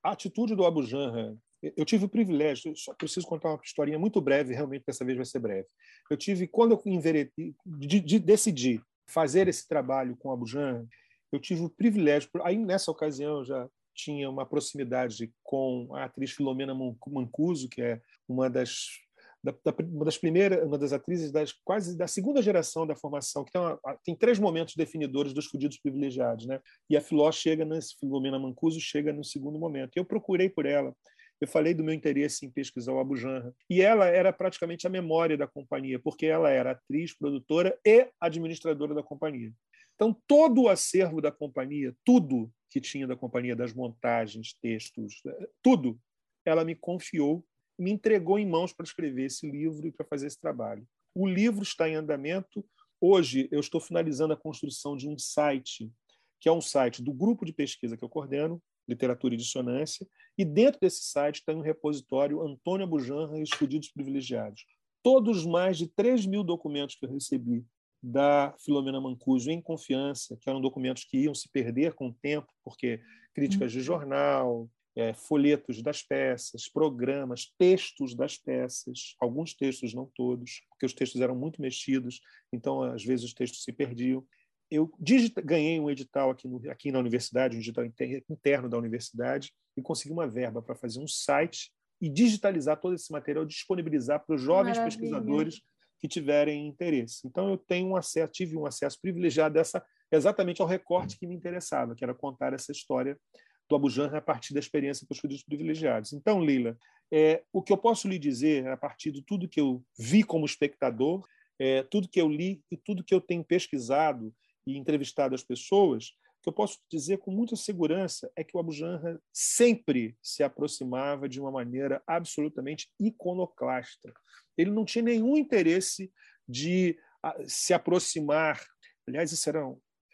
[0.06, 1.36] a atitude do Abu Janra,
[1.76, 5.26] eu tive o privilégio, só preciso contar uma historinha muito breve, realmente dessa vez vai
[5.26, 5.68] ser breve.
[6.12, 8.80] Eu tive, quando eu enveredi, de, de, decidi
[9.10, 10.86] fazer esse trabalho com o Abu Janra,
[11.32, 16.32] eu tive o privilégio, aí nessa ocasião eu já tinha uma proximidade com a atriz
[16.32, 19.00] Filomena Mancuso, que é uma das
[19.46, 23.46] da, da, uma das primeiras, uma das atrizes das quase da segunda geração da formação,
[23.46, 26.60] que tem, uma, tem três momentos definidores dos fudidos privilegiados, né?
[26.90, 29.92] E a Filó chega nesse Filomena Mancuso chega no segundo momento.
[29.96, 30.96] Eu procurei por ela.
[31.40, 33.54] Eu falei do meu interesse em pesquisar o Abu Janra.
[33.70, 38.96] E ela era praticamente a memória da companhia, porque ela era atriz, produtora e administradora
[38.96, 39.52] da companhia.
[39.94, 45.22] Então, todo o acervo da companhia, tudo que tinha da companhia, das montagens, textos,
[45.62, 46.00] tudo,
[46.46, 47.46] ela me confiou
[47.78, 50.88] me entregou em mãos para escrever esse livro e para fazer esse trabalho.
[51.14, 52.66] O livro está em andamento.
[53.00, 55.92] Hoje eu estou finalizando a construção de um site,
[56.40, 60.08] que é um site do grupo de pesquisa que eu coordeno, Literatura e Dissonância,
[60.38, 64.66] e dentro desse site tem um repositório Antônio Bujanra e os Fudidos Privilegiados.
[65.02, 67.66] Todos os mais de 3 mil documentos que eu recebi
[68.02, 72.48] da Filomena Mancuso em confiança, que eram documentos que iam se perder com o tempo,
[72.64, 73.02] porque
[73.34, 80.62] críticas de jornal, é, folhetos das peças, programas, textos das peças, alguns textos, não todos,
[80.70, 82.22] porque os textos eram muito mexidos,
[82.52, 84.26] então às vezes os textos se perdiam.
[84.72, 87.86] Eu digita, ganhei um edital aqui, no, aqui na universidade, um edital
[88.30, 91.72] interno da universidade, e consegui uma verba para fazer um site
[92.02, 94.86] e digitalizar todo esse material, disponibilizar para os jovens Maravilha.
[94.86, 95.62] pesquisadores
[96.00, 97.28] que tiverem interesse.
[97.28, 101.36] Então eu tenho um acesso, tive um acesso privilegiado dessa exatamente ao recorte que me
[101.36, 103.20] interessava, que era contar essa história
[103.68, 106.14] do Abu Janra a partir da experiência com os filhos privilegiados.
[106.14, 106.78] Então, Lila,
[107.12, 110.46] é, o que eu posso lhe dizer a partir de tudo que eu vi como
[110.46, 111.26] espectador,
[111.60, 114.34] é, tudo que eu li e tudo que eu tenho pesquisado
[114.68, 116.14] e entrevistado as pessoas,
[116.46, 121.28] que eu posso dizer com muita segurança é que o Abu Janra sempre se aproximava
[121.28, 124.14] de uma maneira absolutamente iconoclasta.
[124.56, 126.12] Ele não tinha nenhum interesse
[126.48, 128.64] de ah, se aproximar.
[129.08, 129.66] Aliás, isso era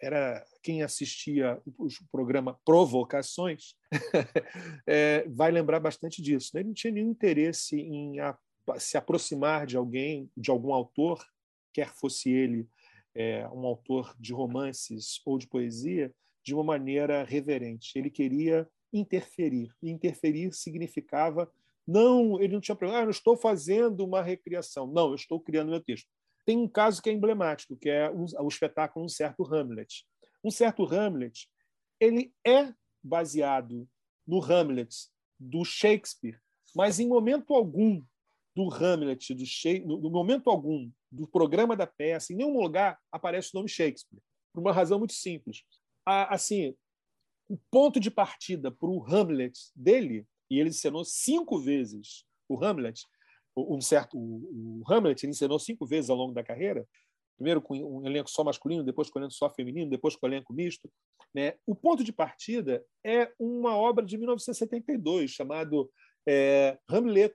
[0.02, 3.76] era quem assistia o programa Provocações
[4.88, 6.52] é, vai lembrar bastante disso.
[6.54, 6.62] Né?
[6.62, 8.38] Ele não tinha nenhum interesse em a,
[8.78, 11.24] se aproximar de alguém, de algum autor,
[11.74, 12.68] quer fosse ele
[13.14, 17.98] é, um autor de romances ou de poesia, de uma maneira reverente.
[17.98, 19.74] Ele queria interferir.
[19.82, 21.52] E interferir significava
[21.88, 24.88] não, ele não tinha problema, ah, eu estou fazendo uma recriação.
[24.88, 26.08] Não, eu estou criando meu texto.
[26.46, 30.06] Tem um caso que é emblemático, que é o, espetáculo Um Certo Hamlet.
[30.44, 31.48] Um Certo Hamlet
[32.00, 32.74] ele é
[33.04, 33.88] baseado
[34.28, 34.94] no Hamlet
[35.40, 36.40] do Shakespeare,
[36.76, 38.04] mas em momento algum
[38.56, 39.44] do Hamlet, do
[39.86, 44.22] no momento algum do programa da peça, em nenhum lugar aparece o nome Shakespeare,
[44.54, 45.64] por uma razão muito simples.
[46.06, 46.76] Assim,
[47.48, 53.06] o ponto de partida para o Hamlet dele, e ele encenou cinco vezes o Hamlet,
[53.56, 56.88] um certo o, Hamlet ele encenou cinco vezes ao longo da carreira
[57.42, 60.30] primeiro com um elenco só masculino, depois com um elenco só feminino, depois com um
[60.30, 60.88] elenco misto.
[61.34, 61.56] Né?
[61.66, 65.92] O ponto de partida é uma obra de 1972 chamado
[66.28, 67.34] é, Hamlet,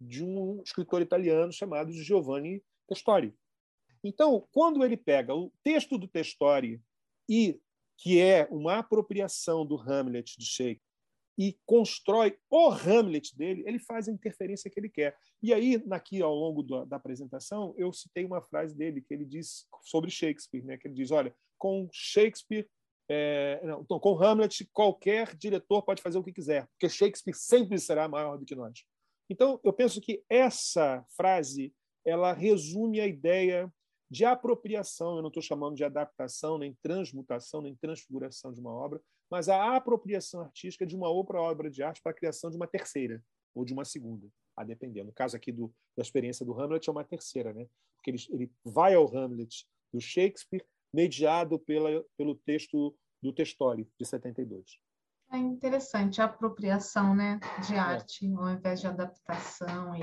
[0.00, 3.34] de um escritor italiano chamado Giovanni Testori.
[4.02, 6.80] Então, quando ele pega o texto do Testori
[7.28, 7.60] e
[7.98, 10.91] que é uma apropriação do Hamlet de Shakespeare
[11.38, 15.16] e constrói o Hamlet dele, ele faz a interferência que ele quer.
[15.42, 19.24] E aí, aqui ao longo da, da apresentação, eu citei uma frase dele que ele
[19.24, 20.76] diz sobre Shakespeare, né?
[20.76, 22.68] Que ele diz: olha, com Shakespeare
[23.08, 27.78] é, não, então, com Hamlet, qualquer diretor pode fazer o que quiser, porque Shakespeare sempre
[27.78, 28.84] será maior do que nós.
[29.28, 31.74] Então, eu penso que essa frase
[32.04, 33.72] ela resume a ideia
[34.10, 39.00] de apropriação, eu não estou chamando de adaptação, nem transmutação, nem transfiguração de uma obra,
[39.32, 42.66] mas a apropriação artística de uma outra obra de arte para a criação de uma
[42.66, 43.24] terceira
[43.54, 45.02] ou de uma segunda, a depender.
[45.04, 47.66] No caso aqui do, da experiência do Hamlet, é uma terceira, né?
[47.96, 50.62] porque ele, ele vai ao Hamlet do Shakespeare,
[50.92, 54.78] mediado pela, pelo texto do Testori, de 72.
[55.32, 57.78] É interessante a apropriação né, de é.
[57.78, 58.34] arte, é.
[58.34, 59.96] ao invés de adaptação.
[59.96, 60.00] E...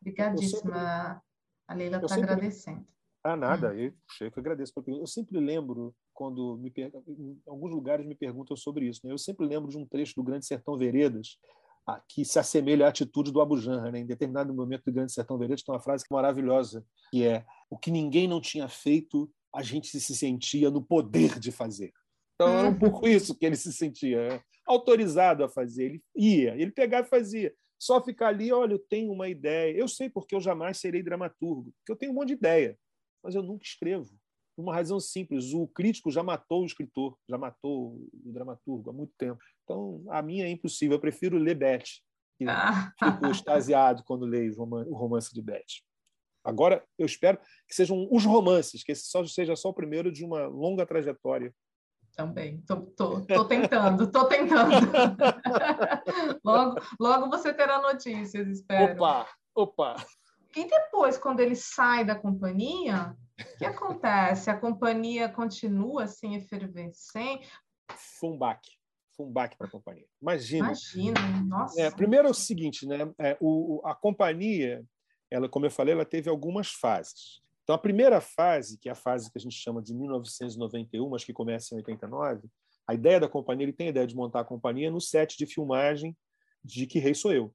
[0.00, 0.60] Obrigadíssima.
[0.62, 1.22] Sempre...
[1.68, 2.24] A Leila está sempre...
[2.24, 2.86] agradecendo.
[3.22, 3.74] Ah, nada, hum.
[3.74, 4.72] eu, eu que agradeço.
[4.86, 9.12] Eu sempre lembro, quando me em alguns lugares me perguntam sobre isso, né?
[9.12, 11.36] eu sempre lembro de um trecho do Grande Sertão Veredas,
[12.08, 13.90] que se assemelha à atitude do Abu Janra.
[13.90, 14.00] Né?
[14.00, 17.90] Em determinado momento do Grande Sertão Veredas tem uma frase maravilhosa, que é o que
[17.90, 21.92] ninguém não tinha feito, a gente se sentia no poder de fazer.
[22.34, 24.40] Então era um pouco isso que ele se sentia né?
[24.66, 25.84] autorizado a fazer.
[25.84, 27.54] Ele ia, ele pegava e fazia.
[27.78, 29.76] Só ficar ali, olha, eu tenho uma ideia.
[29.76, 32.78] Eu sei porque eu jamais serei dramaturgo, porque eu tenho um monte de ideia,
[33.22, 34.08] mas eu nunca escrevo.
[34.56, 38.92] Por uma razão simples, o crítico já matou o escritor, já matou o dramaturgo há
[38.92, 39.38] muito tempo.
[39.64, 40.96] Então, a minha é impossível.
[40.96, 41.84] Eu prefiro ler Beth,
[42.38, 42.92] que ah.
[42.98, 45.82] fico extasiado quando leio o romance de Beth.
[46.44, 50.24] Agora, eu espero que sejam os romances, que esse só seja só o primeiro de
[50.24, 51.52] uma longa trajetória
[52.14, 52.60] também.
[52.62, 54.70] Tô, tô, tô tentando, tô tentando.
[56.44, 58.94] logo, logo você terá notícias, espero.
[58.94, 59.96] Opa, opa.
[60.56, 64.50] E depois, quando ele sai da companhia, o que acontece?
[64.50, 67.48] A companhia continua assim efervescente?
[67.90, 68.72] Fumbaque.
[69.16, 70.06] Fumbaque para a companhia.
[70.20, 70.66] Imagina.
[70.66, 71.80] Imagina, nossa.
[71.80, 73.12] É, primeiro é o seguinte, né?
[73.18, 74.84] É, o, a companhia,
[75.30, 77.42] ela, como eu falei, ela teve algumas fases.
[77.62, 81.24] Então, a primeira fase, que é a fase que a gente chama de 1991, mas
[81.24, 82.48] que começa em 89,
[82.86, 85.46] a ideia da companhia, ele tem a ideia de montar a companhia no set de
[85.46, 86.16] filmagem
[86.62, 87.54] de Que Rei Sou Eu.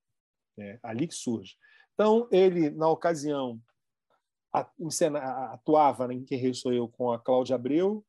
[0.57, 1.55] É ali que surge.
[1.93, 3.61] Então, ele, na ocasião,
[4.51, 8.05] atuava em Que Rei Sou Eu com a Cláudia Abreu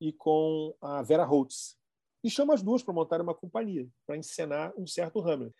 [0.00, 1.76] e com a Vera Holtz.
[2.22, 5.54] E chama as duas para montar uma companhia, para encenar um certo Hamlet.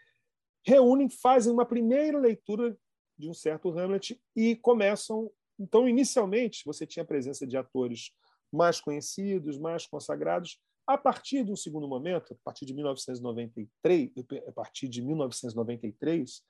[0.65, 2.77] Reúnem, fazem uma primeira leitura
[3.17, 8.13] de um certo Hamlet e começam então, inicialmente, você tinha a presença de atores
[8.53, 10.61] mais conhecidos, mais consagrados.
[10.87, 14.11] A partir de um segundo momento, a partir de 1993,
[14.47, 16.43] a partir de 1993,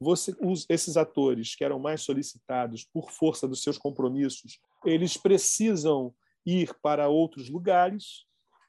[0.00, 0.34] você,
[0.68, 6.14] esses atores que eram mais solicitados por força dos seus compromissos, eles precisam
[6.46, 8.24] ir para outros lugares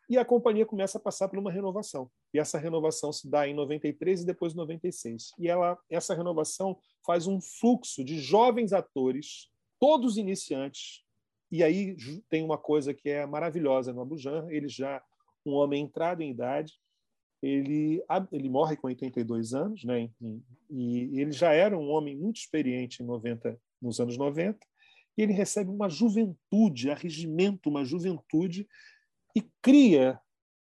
[0.10, 2.12] e a companhia começa a passar por uma renovação.
[2.34, 5.32] E essa renovação se dá em 93 e depois em 96.
[5.40, 11.02] E ela, essa renovação faz um fluxo de jovens atores todos iniciantes.
[11.50, 11.96] E aí
[12.30, 15.02] tem uma coisa que é maravilhosa no Abujan, ele já
[15.46, 16.74] um homem entrado em idade,
[17.42, 20.10] ele ele morre com 82 anos, né?
[20.70, 24.60] E ele já era um homem muito experiente em 90 nos anos 90,
[25.18, 28.68] e ele recebe uma juventude, arregimento uma juventude
[29.36, 30.20] e cria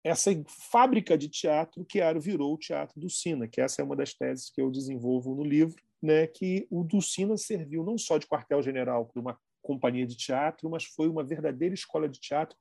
[0.02, 0.30] essa
[0.70, 4.50] fábrica de teatro que virou o Teatro do Sina, que essa é uma das teses
[4.50, 9.20] que eu desenvolvo no livro, né, que o Dulcina serviu não só de quartel-general para
[9.22, 12.54] uma companhia de teatro, mas foi uma verdadeira escola de teatro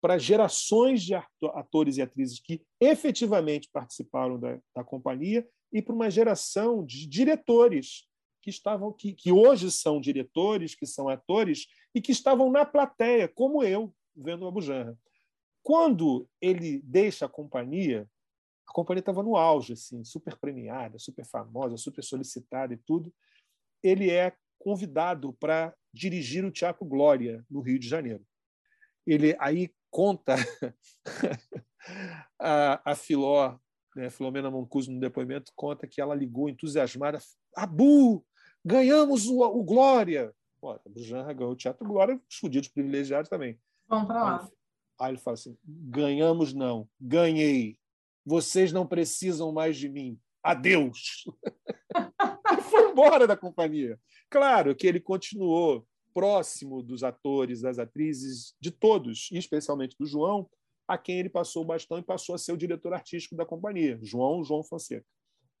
[0.00, 6.10] para gerações de atores e atrizes que efetivamente participaram da, da companhia e para uma
[6.10, 8.08] geração de diretores
[8.42, 13.28] que estavam que, que hoje são diretores, que são atores e que estavam na plateia,
[13.28, 14.98] como eu, vendo o Abu Janra.
[15.62, 18.08] Quando ele deixa a companhia,
[18.66, 23.12] a companhia estava no auge, assim, super premiada, super famosa, super solicitada e tudo.
[23.82, 28.24] Ele é convidado para dirigir o Teatro Glória, no Rio de Janeiro.
[29.06, 30.36] Ele aí conta
[32.38, 33.58] a, a Filó,
[33.96, 37.18] né, Filomena Mancuso, no depoimento, conta que ela ligou entusiasmada:
[37.56, 38.24] Abu,
[38.64, 40.34] ganhamos o, o Glória!
[40.62, 43.58] O Janra ganhou o Teatro Glória, os fudidos privilegiados também.
[43.88, 44.42] Vamos para lá.
[44.42, 44.48] Aí,
[45.00, 47.80] aí ele fala assim: ganhamos não, ganhei
[48.24, 50.18] vocês não precisam mais de mim.
[50.42, 51.24] Adeus.
[52.58, 53.98] e foi embora da companhia.
[54.30, 60.48] Claro que ele continuou próximo dos atores, das atrizes, de todos, e especialmente do João,
[60.86, 63.98] a quem ele passou o bastão e passou a ser o diretor artístico da companhia,
[64.02, 65.06] João João Fonseca.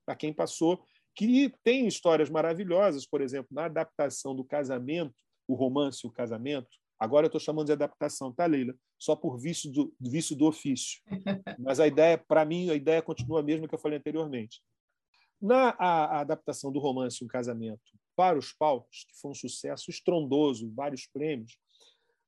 [0.06, 0.82] A quem passou,
[1.14, 5.14] que tem histórias maravilhosas, por exemplo, na adaptação do casamento,
[5.46, 8.74] o romance O Casamento, agora eu estou chamando de adaptação, tá, Leila?
[8.98, 11.00] Só por vício do, vício do ofício.
[11.58, 14.60] Mas a ideia, para mim, a ideia continua a mesma que eu falei anteriormente.
[15.40, 17.82] Na a, a adaptação do romance Um Casamento
[18.20, 21.56] para os palcos, que foi um sucesso estrondoso, vários prêmios,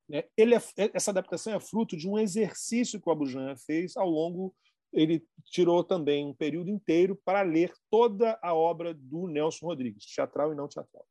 [0.09, 0.61] né, ele é,
[0.95, 4.57] essa adaptação é fruto de um exercício que o Abujan fez ao longo.
[4.91, 10.51] Ele tirou também um período inteiro para ler toda a obra do Nelson Rodrigues, teatral
[10.51, 11.07] e não teatral.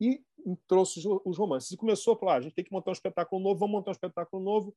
[0.00, 0.20] E
[0.66, 1.70] trouxe os romances.
[1.70, 3.92] E começou a falar: ah, a gente tem que montar um espetáculo novo, vamos montar
[3.92, 4.76] um espetáculo novo,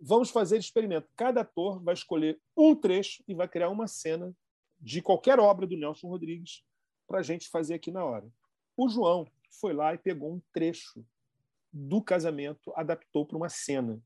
[0.00, 1.10] vamos fazer experimento.
[1.14, 4.34] Cada ator vai escolher um trecho e vai criar uma cena
[4.80, 6.62] de qualquer obra do Nelson Rodrigues
[7.06, 8.32] para a gente fazer aqui na hora.
[8.76, 9.26] O João
[9.60, 11.04] foi lá e pegou um trecho
[11.72, 14.00] do casamento, adaptou para uma cena.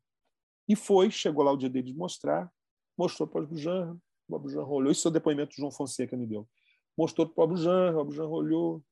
[0.68, 2.50] E foi, chegou lá o dia dele de mostrar,
[2.96, 3.98] mostrou para o Abujan,
[4.28, 6.48] o Abujan olhou, isso é o depoimento que o João Fonseca me deu.
[6.96, 8.82] Mostrou para o Abujan, o Abujan olhou,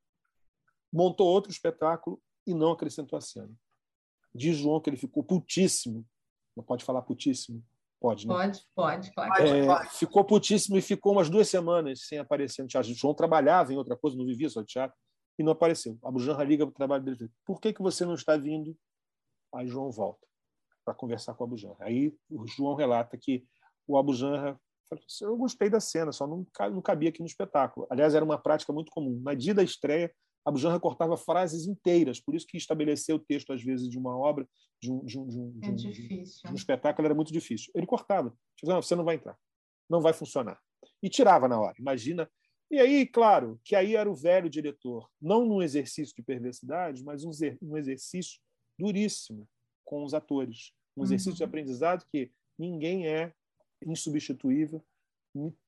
[0.93, 3.51] montou outro espetáculo e não acrescentou a cena.
[4.35, 6.05] Diz João que ele ficou putíssimo.
[6.57, 7.65] Não pode falar putíssimo?
[8.01, 8.35] Pode, né?
[8.35, 9.43] Pode, pode, pode.
[9.43, 9.91] É, pode.
[9.97, 12.91] Ficou putíssimo e ficou umas duas semanas sem aparecer no teatro.
[12.91, 14.97] O João trabalhava em outra coisa, não vivia só de teatro,
[15.39, 15.99] e não apareceu.
[16.03, 17.31] Abu Janra liga para o trabalho dele.
[17.45, 18.77] Por que, que você não está vindo?
[19.55, 20.27] Aí João volta
[20.85, 21.77] para conversar com o Abu Janra.
[21.81, 23.45] Aí o João relata que
[23.87, 27.27] o Abu Janra falou assim, eu gostei da cena, só não, não cabia aqui no
[27.27, 27.87] espetáculo.
[27.91, 29.21] Aliás, era uma prática muito comum.
[29.23, 30.15] Na dia da estreia,
[30.45, 34.17] Abu Janra cortava frases inteiras, por isso que estabelecer o texto, às vezes, de uma
[34.17, 34.47] obra,
[34.81, 37.73] de um, de um, de um, é de um espetáculo, era muito difícil.
[37.75, 38.31] Ele cortava.
[38.57, 39.39] Tipo, não, você não vai entrar.
[39.89, 40.61] Não vai funcionar.
[41.03, 41.75] E tirava na hora.
[41.79, 42.31] Imagina.
[42.71, 47.25] E aí, claro, que aí era o velho diretor, não num exercício de perversidade, mas
[47.25, 48.41] um, exercício
[48.79, 49.49] duríssimo
[49.85, 50.73] com os atores.
[50.97, 51.37] Um exercício uhum.
[51.37, 53.33] de aprendizado que ninguém é
[53.85, 54.85] insubstituível,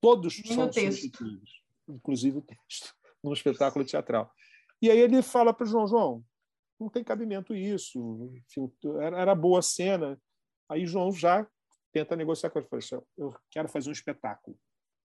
[0.01, 1.51] todos Nem são substituíveis,
[1.89, 4.33] inclusive o texto, num espetáculo teatral.
[4.81, 6.25] E aí ele fala para o João, João,
[6.79, 8.33] não tem cabimento isso,
[9.13, 10.21] era boa cena.
[10.69, 11.47] Aí João já
[11.93, 14.59] tenta negociar com ele, fala assim, eu quero fazer um espetáculo.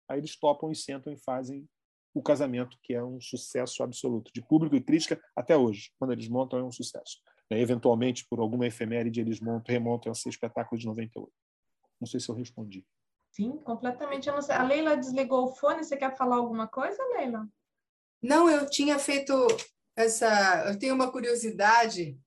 [0.10, 1.68] Aí eles topam e sentam e fazem
[2.14, 5.92] o casamento, que é um sucesso absoluto, de público e crítica até hoje.
[5.98, 7.20] Quando eles montam, é um sucesso.
[7.50, 7.60] Né?
[7.60, 11.32] Eventualmente, por alguma efeméride, eles montam, remontam esse espetáculo de 98.
[12.00, 12.86] Não sei se eu respondi.
[13.32, 14.30] Sim, completamente.
[14.30, 15.84] A Leila desligou o fone.
[15.84, 17.48] Você quer falar alguma coisa, Leila?
[18.22, 19.34] Não, eu tinha feito
[19.96, 20.66] essa.
[20.68, 22.20] Eu tenho uma curiosidade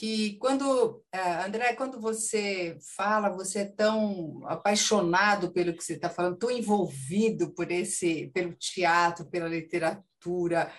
[0.00, 6.08] que quando eh, André, quando você fala, você é tão apaixonado pelo que você está
[6.08, 10.72] falando, tão envolvido por esse, pelo teatro, pela literatura,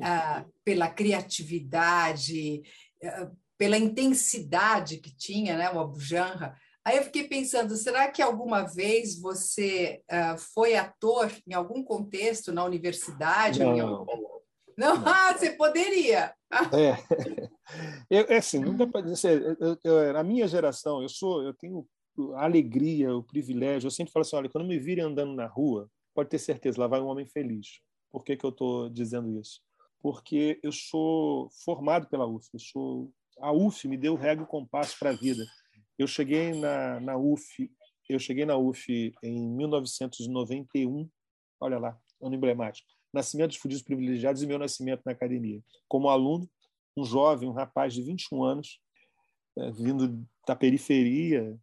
[0.00, 2.62] ah, pela criatividade,
[3.02, 6.54] ah, pela intensidade que tinha, né, o Abujanra.
[6.84, 12.52] Aí eu fiquei pensando, será que alguma vez você uh, foi ator em algum contexto
[12.52, 13.58] na universidade?
[13.58, 14.06] Não, não?
[14.78, 15.04] Não?
[15.04, 16.32] Ah, você poderia.
[16.72, 16.96] é.
[18.08, 19.58] Eu, é assim, não dá para dizer.
[19.60, 21.86] Eu, eu, na minha geração, eu sou, eu tenho
[22.34, 23.88] a alegria, o privilégio.
[23.88, 26.86] Eu sempre falo assim, olha, quando me virem andando na rua, pode ter certeza, lá
[26.86, 27.80] vai um homem feliz.
[28.10, 29.60] Por que, que eu estou dizendo isso?
[30.00, 32.48] Porque eu sou formado pela UF.
[32.54, 35.44] Eu sou, a UF me deu regra e compasso para a vida.
[35.98, 37.70] Eu cheguei na, na UF,
[38.08, 41.06] eu cheguei na UF em 1991,
[41.60, 42.97] olha lá, ano emblemático.
[43.12, 45.62] Nascimento dos Fudidos Privilegiados e meu nascimento na academia.
[45.86, 46.48] Como aluno,
[46.96, 48.80] um jovem, um rapaz de 21 anos,
[49.56, 51.58] é, vindo da periferia,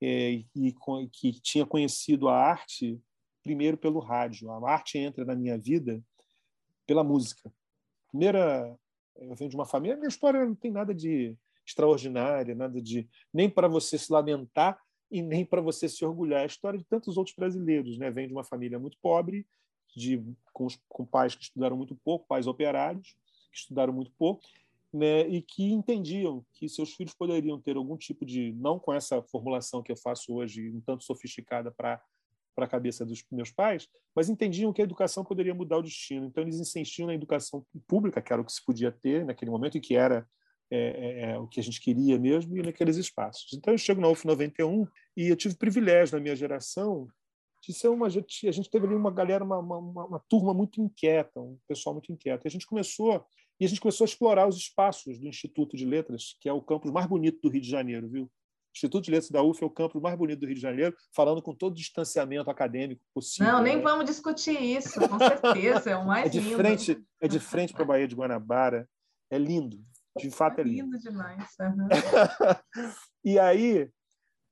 [0.00, 0.74] é, e
[1.12, 3.00] que tinha conhecido a arte
[3.42, 4.50] primeiro pelo rádio.
[4.50, 6.02] A arte entra na minha vida
[6.86, 7.52] pela música.
[8.08, 8.76] Primeira,
[9.16, 13.50] eu venho de uma família, minha história não tem nada de extraordinária, nada de nem
[13.50, 14.78] para você se lamentar
[15.10, 16.40] e nem para você se orgulhar.
[16.40, 18.10] É a história de tantos outros brasileiros, né?
[18.10, 19.46] Vem de uma família muito pobre,
[19.98, 20.22] de
[20.52, 23.16] com, com pais que estudaram muito pouco, pais operários
[23.50, 24.42] que estudaram muito pouco,
[24.92, 25.26] né?
[25.28, 29.82] E que entendiam que seus filhos poderiam ter algum tipo de não com essa formulação
[29.82, 32.00] que eu faço hoje, um tanto sofisticada para
[32.54, 36.26] para a cabeça dos meus pais, mas entendiam que a educação poderia mudar o destino.
[36.26, 39.78] Então, eles insistiam na educação pública, que era o que se podia ter naquele momento
[39.78, 40.26] e que era
[40.70, 43.52] é, é, é, o que a gente queria mesmo e naqueles espaços.
[43.54, 44.86] Então eu chego na UF 91
[45.16, 47.08] e eu tive privilégio na minha geração
[47.62, 51.40] de ser uma a gente teve ali uma galera uma, uma, uma, turma muito inquieta,
[51.40, 52.44] um pessoal muito inquieto.
[52.44, 53.24] E a gente começou
[53.60, 56.62] e a gente começou a explorar os espaços do Instituto de Letras, que é o
[56.62, 58.24] campus mais bonito do Rio de Janeiro, viu?
[58.24, 58.30] O
[58.72, 61.42] Instituto de Letras da UF é o campus mais bonito do Rio de Janeiro, falando
[61.42, 63.52] com todo o distanciamento acadêmico possível.
[63.52, 63.82] Não, nem né?
[63.82, 66.56] vamos discutir isso, com certeza, é o mais é de lindo.
[66.56, 68.88] Frente, é de frente para a Baía de Guanabara,
[69.30, 69.78] é lindo
[70.16, 70.84] De fato é, é lindo.
[70.84, 71.44] lindo demais.
[71.60, 71.88] Uhum.
[73.24, 73.90] e aí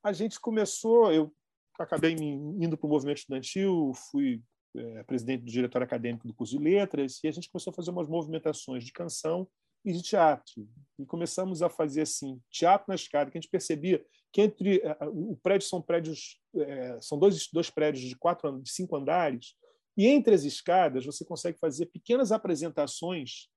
[0.02, 1.32] a gente começou, eu
[1.78, 4.42] acabei indo para o movimento estudantil, fui
[4.76, 7.90] é, presidente do diretório acadêmico do curso de letras, e a gente começou a fazer
[7.90, 9.48] umas movimentações de canção
[9.84, 10.68] e de teatro.
[10.98, 15.34] E começamos a fazer assim, teatro na escada, que a gente percebia que entre o
[15.42, 19.54] prédio são prédios é, são dois, dois prédios de quatro de cinco andares
[19.96, 23.48] e entre as escadas você consegue fazer pequenas apresentações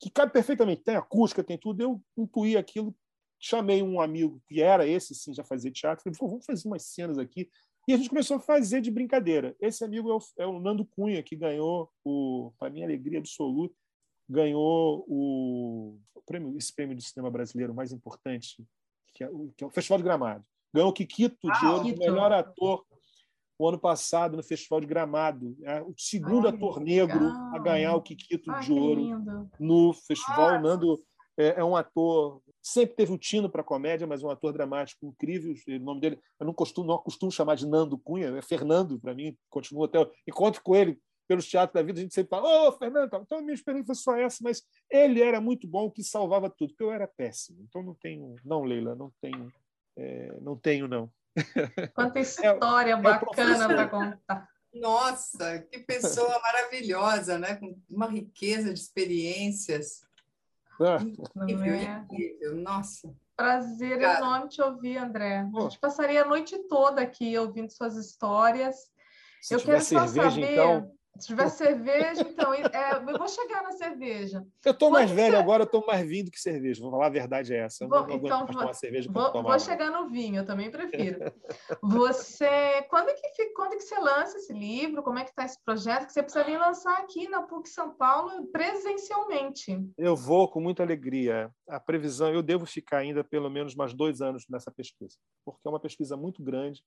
[0.00, 2.92] que cabe perfeitamente tem acústica tem tudo eu intuí aquilo
[3.38, 7.18] chamei um amigo que era esse sim já fazia teatro falei vamos fazer umas cenas
[7.18, 7.50] aqui
[7.88, 10.84] e a gente começou a fazer de brincadeira esse amigo é o, é o Nando
[10.84, 13.74] Cunha que ganhou o para minha alegria absoluta
[14.28, 18.66] ganhou o, o prêmio esse prêmio do cinema brasileiro mais importante
[19.16, 20.44] que é o, que é o Festival de Gramado.
[20.74, 22.84] Ganhou o Kikito ah, de ouro de melhor ator
[23.58, 25.56] o ano passado no Festival de Gramado.
[25.62, 27.54] É o segundo Ai, ator negro legal.
[27.54, 30.52] a ganhar o Kikito Ai, de ouro no festival.
[30.52, 30.60] Nossa.
[30.60, 31.02] Nando
[31.38, 35.54] é, é, um ator sempre teve o tino para comédia, mas um ator dramático incrível.
[35.68, 39.14] O nome dele eu não costumo não costumo chamar de Nando Cunha, é Fernando para
[39.14, 39.36] mim.
[39.48, 40.98] Continua até encontro com ele
[41.28, 43.86] pelos teatros da vida, a gente sempre fala, ô, oh, Fernando, então a minha experiência
[43.86, 47.64] foi só essa, mas ele era muito bom, que salvava tudo, porque eu era péssimo.
[47.68, 49.52] Então não tenho, não, Leila, não tenho,
[49.96, 51.10] é, não tenho, não.
[51.94, 54.48] Quanta história é, bacana é para contar.
[54.72, 57.56] Nossa, que pessoa maravilhosa, né?
[57.56, 60.05] Com uma riqueza de experiências.
[60.80, 60.98] Ah.
[61.00, 62.04] Incrível, é?
[62.10, 62.56] incrível.
[62.56, 63.14] Nossa.
[63.36, 64.18] Prazer Cara.
[64.18, 65.46] enorme te ouvir, André.
[65.54, 68.90] A gente passaria a noite toda aqui ouvindo suas histórias.
[69.42, 70.52] Se eu quero cerveja, saber...
[70.52, 72.54] então, se tiver cerveja, então.
[72.54, 74.44] É, eu vou chegar na cerveja.
[74.64, 75.42] Eu estou mais velho ser...
[75.42, 76.80] agora, eu estou mais vinho do que cerveja.
[76.80, 77.84] Vou falar a verdade é essa.
[77.84, 81.32] Eu vou, não então, vou, cerveja vou, vou chegar no vinho, eu também prefiro.
[81.82, 82.82] Você.
[82.88, 85.02] Quando que, quando que você lança esse livro?
[85.02, 86.06] Como é que está esse projeto?
[86.06, 89.78] Que você precisa vir lançar aqui na PUC São Paulo presencialmente.
[89.96, 91.50] Eu vou com muita alegria.
[91.68, 95.70] A previsão, eu devo ficar ainda pelo menos mais dois anos nessa pesquisa, porque é
[95.70, 96.82] uma pesquisa muito grande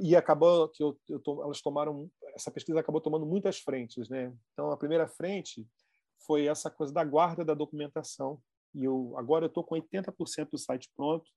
[0.00, 4.32] e acabou que eu, eu, elas tomaram essa pesquisa acabou tomando muitas frentes né?
[4.52, 5.66] Então a primeira frente
[6.26, 8.40] foi essa coisa da guarda da documentação.
[8.74, 11.30] E eu agora eu estou com 80% do site pronto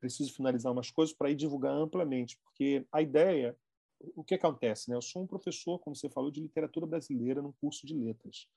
[0.00, 3.56] preciso finalizar umas coisas para ir divulgar amplamente porque a ideia
[4.16, 4.96] o que acontece né?
[4.96, 8.48] Eu sou um professor como você falou de literatura brasileira no curso de letras.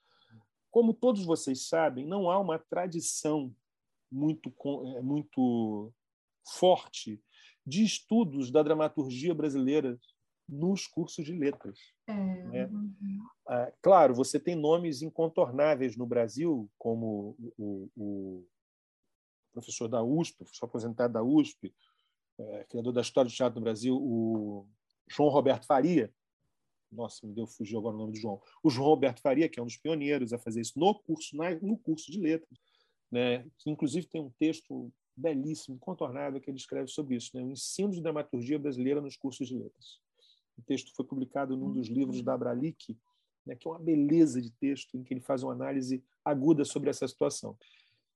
[0.72, 3.54] Como todos vocês sabem não há uma tradição
[4.12, 4.50] muito
[4.96, 5.92] é, muito
[6.48, 7.22] forte
[7.66, 10.00] de estudos da dramaturgia brasileira
[10.48, 11.80] nos cursos de letras.
[12.08, 12.14] É.
[12.14, 12.66] Né?
[12.68, 13.20] Uhum.
[13.48, 18.48] Ah, claro, você tem nomes incontornáveis no Brasil, como o, o
[19.52, 21.74] professor da USP, professor aposentado da USP,
[22.38, 24.68] é, criador da história do teatro no Brasil, o
[25.10, 26.14] João Roberto Faria.
[26.92, 28.42] Nossa, me deu fugir agora o nome do João.
[28.62, 31.78] O João Roberto Faria, que é um dos pioneiros a fazer isso no curso, no
[31.78, 32.60] curso de letras,
[33.12, 33.46] né?
[33.58, 37.44] que inclusive tem um texto belíssimo, incontornável, que ele escreve sobre isso, né?
[37.44, 40.00] o ensino de dramaturgia brasileira nos cursos de letras.
[40.58, 42.98] O texto foi publicado num dos livros da Abralic,
[43.46, 46.90] né, que é uma beleza de texto, em que ele faz uma análise aguda sobre
[46.90, 47.58] essa situação.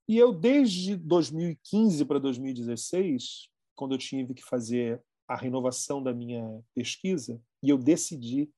[0.07, 6.63] E eu, desde 2015 para 2016, quando eu tive que fazer a renovação da minha
[6.73, 8.49] pesquisa, e eu decidi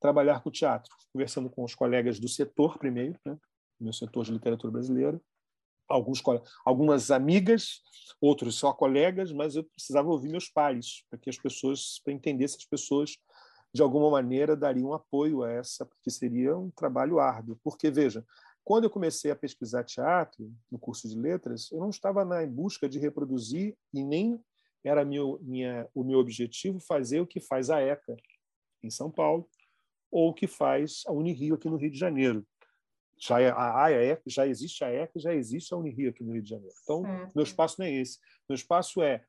[0.00, 3.38] trabalhar com teatro, conversando com os colegas do setor primeiro, né,
[3.78, 5.20] meu setor de literatura brasileira,
[5.90, 6.22] alguns,
[6.64, 7.80] algumas amigas,
[8.20, 12.48] outros só colegas, mas eu precisava ouvir meus pares, para que as pessoas, para entender
[12.48, 13.16] se as pessoas,
[13.72, 17.58] de alguma maneira, dariam apoio a essa, porque seria um trabalho árduo.
[17.62, 18.24] Porque, veja,
[18.64, 22.88] quando eu comecei a pesquisar teatro, no curso de letras, eu não estava na busca
[22.88, 24.40] de reproduzir e nem
[24.82, 28.16] era meu, minha, o meu objetivo fazer o que faz a ECA
[28.82, 29.48] em São Paulo
[30.10, 32.46] ou o que faz a Unirio aqui no Rio de Janeiro
[33.20, 36.42] já é, a AEC, já existe a ECA, já existe a Unirio aqui no Rio
[36.42, 36.74] de Janeiro.
[36.82, 37.32] Então, certo.
[37.34, 38.18] meu espaço não é esse.
[38.48, 39.22] Meu espaço é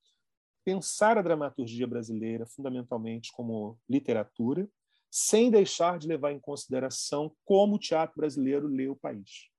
[0.63, 4.69] pensar a dramaturgia brasileira fundamentalmente como literatura,
[5.09, 9.49] sem deixar de levar em consideração como o teatro brasileiro lê o país.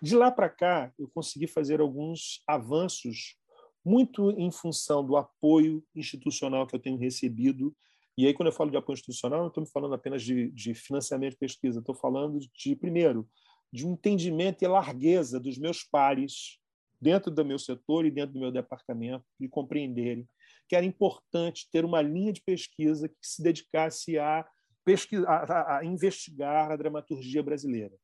[0.00, 3.36] De lá para cá, eu consegui fazer alguns avanços
[3.84, 7.76] muito em função do apoio institucional que eu tenho recebido.
[8.16, 10.74] E aí, quando eu falo de apoio institucional, não estou me falando apenas de, de
[10.74, 13.28] financiamento de pesquisa, estou falando de, primeiro,
[13.74, 16.60] de um entendimento e largueza dos meus pares
[17.00, 20.28] dentro do meu setor e dentro do meu departamento de compreenderem
[20.68, 24.46] que era importante ter uma linha de pesquisa que se dedicasse a,
[24.84, 27.94] pesquisa, a, a investigar a dramaturgia brasileira.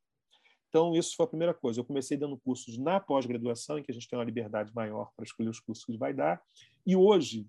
[0.69, 1.81] Então, isso foi a primeira coisa.
[1.81, 5.25] Eu comecei dando cursos na pós-graduação, em que a gente tem uma liberdade maior para
[5.25, 6.43] escolher os cursos que vai dar.
[6.85, 7.47] E hoje,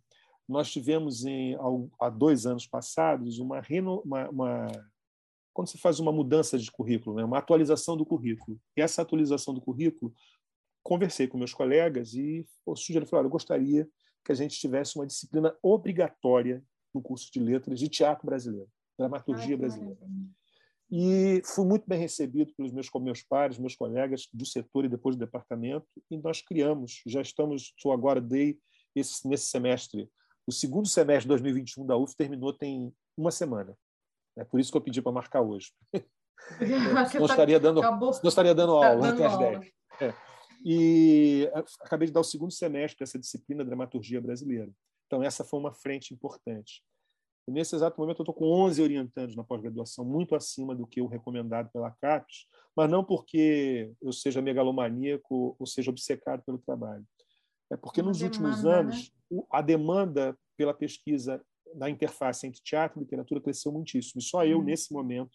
[0.48, 1.58] nós tivemos, em,
[2.00, 3.62] há dois anos passados, uma,
[4.06, 4.68] uma, uma
[5.54, 7.24] quando se faz uma mudança de currículo, né?
[7.24, 8.60] uma atualização do currículo.
[8.76, 10.14] E essa atualização do currículo
[10.84, 13.88] conversei com meus colegas e o sugeri, falou, eu gostaria
[14.24, 16.64] que a gente tivesse uma disciplina obrigatória
[16.94, 19.98] no curso de letras de teatro brasileiro, dramaturgia Ai, brasileira.
[20.92, 25.16] E fui muito bem recebido pelos meus, meus pares, meus colegas do setor e depois
[25.16, 28.60] do departamento, e nós criamos, já estamos, sou agora, dei
[28.94, 30.10] esse, nesse semestre,
[30.46, 33.78] o segundo semestre de 2021 da UF terminou tem uma semana.
[34.38, 35.72] É por isso que eu pedi para marcar hoje.
[37.20, 39.72] não, estaria dando, não estaria dando tá aula até às 10.
[40.02, 40.14] É.
[40.64, 41.50] E
[41.82, 44.72] acabei de dar o segundo semestre dessa disciplina Dramaturgia Brasileira.
[45.08, 46.84] Então, essa foi uma frente importante.
[47.48, 51.02] E nesse exato momento, eu estou com 11 orientandos na pós-graduação, muito acima do que
[51.02, 52.46] o recomendado pela CAPES,
[52.76, 57.04] mas não porque eu seja megalomaníaco ou seja obcecado pelo trabalho.
[57.72, 58.74] É porque nos demanda, últimos né?
[58.74, 59.42] anos, né?
[59.52, 61.44] a demanda pela pesquisa
[61.76, 64.20] da interface entre teatro e literatura cresceu muitíssimo.
[64.20, 64.64] E só eu, hum.
[64.64, 65.32] nesse momento,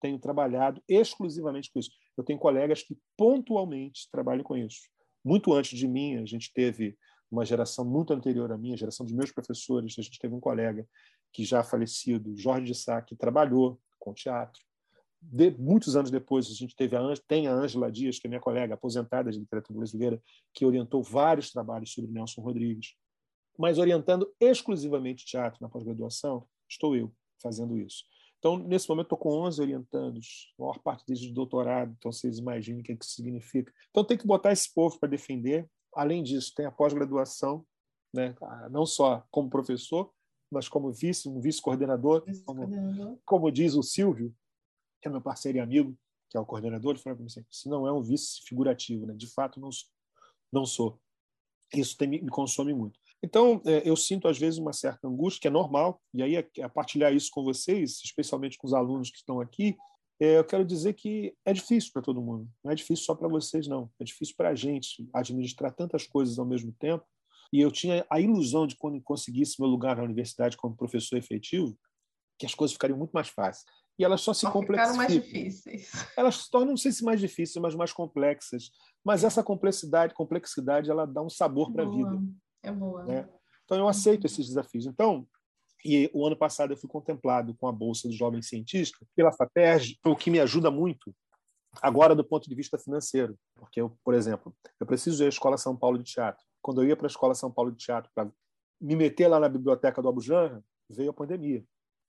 [0.00, 1.90] tenho trabalhado exclusivamente com isso.
[2.16, 4.80] Eu tenho colegas que pontualmente trabalham com isso.
[5.24, 6.96] Muito antes de mim, a gente teve
[7.30, 10.86] uma geração muito anterior à minha, geração dos meus professores, a gente teve um colega
[11.32, 14.62] que já falecido, Jorge de Sá, que trabalhou com teatro.
[15.20, 18.40] De, muitos anos depois, a gente teve a, tem a Ângela Dias, que é minha
[18.40, 20.22] colega aposentada de literatura brasileira,
[20.54, 22.94] que orientou vários trabalhos sobre Nelson Rodrigues.
[23.58, 28.04] Mas orientando exclusivamente teatro na pós-graduação, estou eu fazendo isso.
[28.38, 32.38] Então, nesse momento, estou com 11 orientandos, a maior parte deles de doutorado, então vocês
[32.38, 33.72] imaginem o que, é que isso significa.
[33.90, 35.68] Então, tem que botar esse povo para defender.
[35.94, 37.66] Além disso, tem a pós-graduação,
[38.14, 38.34] né?
[38.70, 40.12] não só como professor,
[40.50, 44.34] mas como vice, um vice-coordenador, vice como, como, diz o Silvio,
[45.00, 45.96] que é meu parceiro e amigo,
[46.30, 49.06] que é o coordenador, ele falou para mim assim, isso não é um vice figurativo,
[49.06, 49.14] né?
[49.14, 49.70] de fato não,
[50.52, 51.00] não sou.
[51.74, 52.98] Isso tem, me consome muito.
[53.22, 56.68] Então, é, eu sinto às vezes uma certa angústia, que é normal, e aí a,
[56.68, 59.76] partilhar isso com vocês, especialmente com os alunos que estão aqui,
[60.20, 62.48] é, eu quero dizer que é difícil para todo mundo.
[62.64, 63.90] Não é difícil só para vocês, não.
[64.00, 67.04] É difícil para a gente administrar tantas coisas ao mesmo tempo.
[67.52, 71.76] E eu tinha a ilusão de quando conseguisse meu lugar na universidade como professor efetivo,
[72.38, 73.64] que as coisas ficariam muito mais fáceis.
[73.98, 74.96] E elas só se só complexificam.
[74.96, 75.90] mais difíceis.
[76.18, 78.70] Elas se tornam, não sei se mais difíceis, mas mais complexas.
[79.02, 82.22] Mas essa complexidade, complexidade, ela dá um sabor para a vida.
[82.68, 83.04] É boa.
[83.04, 83.28] Né?
[83.64, 84.86] Então, eu aceito esses desafios.
[84.86, 85.26] Então,
[85.84, 89.98] e o ano passado eu fui contemplado com a Bolsa do Jovem Cientista pela FAPERJ,
[90.04, 91.14] o que me ajuda muito
[91.82, 93.38] agora do ponto de vista financeiro.
[93.54, 96.44] Porque, eu, por exemplo, eu preciso ir à Escola São Paulo de Teatro.
[96.62, 98.30] Quando eu ia para a Escola São Paulo de Teatro para
[98.80, 101.64] me meter lá na biblioteca do Abujanra, veio a pandemia.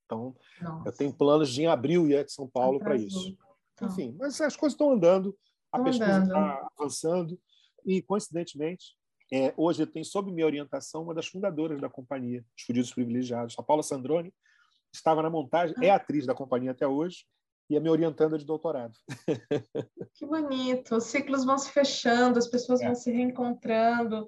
[0.06, 0.90] Então, Nossa.
[0.90, 3.38] eu tenho planos de em abril ir a São Paulo para isso.
[3.74, 3.90] Então.
[3.90, 5.38] Enfim, mas as coisas estão andando,
[5.72, 7.40] a pesquisa está avançando
[7.86, 8.96] e, coincidentemente,
[9.32, 13.64] é, hoje tenho sob minha orientação uma das fundadoras da companhia, Os Fudidos Privilegiados, a
[13.64, 14.34] Paula Sandrone,
[14.94, 17.26] estava na montagem, é atriz da companhia até hoje,
[17.70, 18.94] e é minha orientanda de doutorado.
[20.16, 20.96] Que bonito!
[20.96, 22.86] Os ciclos vão se fechando, as pessoas é.
[22.86, 24.28] vão se reencontrando,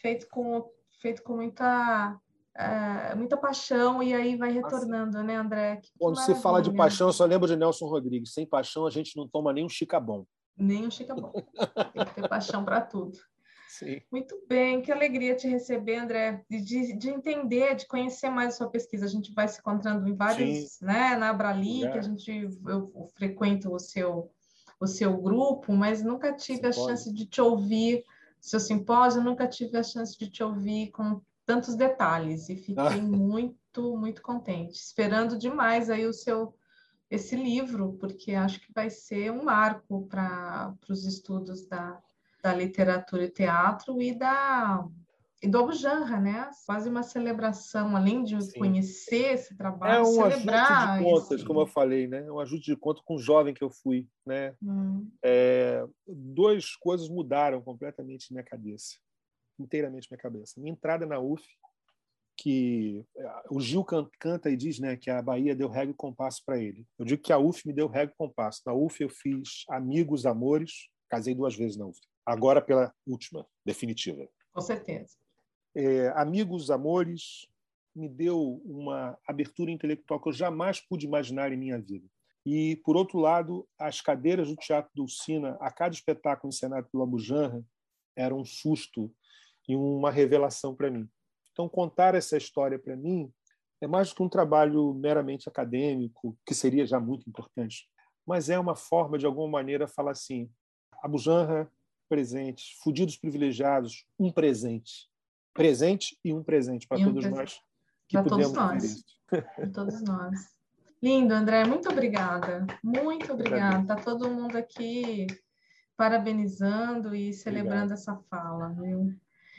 [0.00, 0.66] feito com,
[0.98, 2.18] feito com muita,
[2.54, 5.76] é, muita paixão, e aí vai retornando, né, André?
[5.76, 8.32] Que Quando se fala de paixão, eu só lembro de Nelson Rodrigues.
[8.32, 10.24] Sem paixão, a gente não toma nem um chicabom.
[10.56, 11.32] Nem um chicabom.
[11.92, 13.18] Tem que ter paixão para tudo.
[13.78, 14.00] Sim.
[14.10, 18.70] Muito bem, que alegria te receber, André, de, de entender, de conhecer mais a sua
[18.70, 19.04] pesquisa.
[19.04, 20.86] A gente vai se encontrando em vários, Sim.
[20.86, 21.92] né, na Abrali, é.
[21.92, 24.30] que a gente eu, eu, frequento o seu
[24.78, 26.82] o seu grupo, mas nunca tive simpósio.
[26.82, 28.04] a chance de te ouvir,
[28.38, 32.90] seu simpósio, nunca tive a chance de te ouvir com tantos detalhes e fiquei ah.
[33.00, 36.54] muito, muito contente, esperando demais aí o seu
[37.08, 42.02] esse livro, porque acho que vai ser um marco para os estudos da,
[42.46, 44.86] da literatura e teatro e da
[45.42, 46.48] e do Abujamra, né?
[46.64, 48.58] Quase uma celebração, além de Sim.
[48.58, 51.44] conhecer esse trabalho, é um celebrar ajuste de contas, esse...
[51.44, 52.30] como eu falei, né?
[52.30, 54.54] Um ajuste de contas com o jovem que eu fui, né?
[54.62, 55.10] Hum.
[55.22, 58.96] É, duas coisas mudaram completamente minha cabeça,
[59.58, 60.58] inteiramente minha cabeça.
[60.58, 61.44] Minha entrada na UF,
[62.34, 63.84] que é, o Gil
[64.18, 66.86] canta e diz, né, que a Bahia deu régua e compasso para ele.
[66.98, 68.62] Eu digo que a UF me deu régua e compasso.
[68.64, 74.28] Na UF eu fiz amigos, amores, casei duas vezes na UF agora pela última, definitiva.
[74.52, 75.16] Com certeza.
[75.74, 77.46] É, amigos, amores,
[77.94, 82.06] me deu uma abertura intelectual que eu jamais pude imaginar em minha vida.
[82.44, 87.64] E, por outro lado, as cadeiras do Teatro Dulcina, a cada espetáculo encenado pelo Abujanra,
[88.14, 89.12] era um susto
[89.68, 91.08] e uma revelação para mim.
[91.52, 93.32] Então, contar essa história para mim
[93.80, 97.88] é mais do que um trabalho meramente acadêmico, que seria já muito importante,
[98.26, 100.50] mas é uma forma, de alguma maneira, falar assim:
[101.02, 101.70] Abujanra
[102.08, 105.08] presentes, fudidos privilegiados, um presente.
[105.52, 107.36] Presente e um presente para um todos presente.
[107.36, 107.66] nós
[108.08, 109.04] que para todos nós.
[109.26, 110.56] Para todos nós.
[111.02, 112.66] Lindo, André, muito obrigada.
[112.82, 113.82] Muito obrigada.
[113.82, 115.26] Está todo mundo aqui
[115.96, 117.98] parabenizando e celebrando Obrigado.
[117.98, 119.14] essa fala, viu?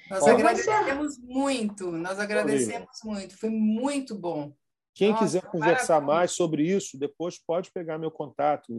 [0.09, 4.55] Nós agradecemos muito, nós agradecemos muito, foi muito bom.
[4.93, 6.15] Quem Nossa, quiser conversar maravilha.
[6.15, 8.71] mais sobre isso, depois pode pegar meu contato,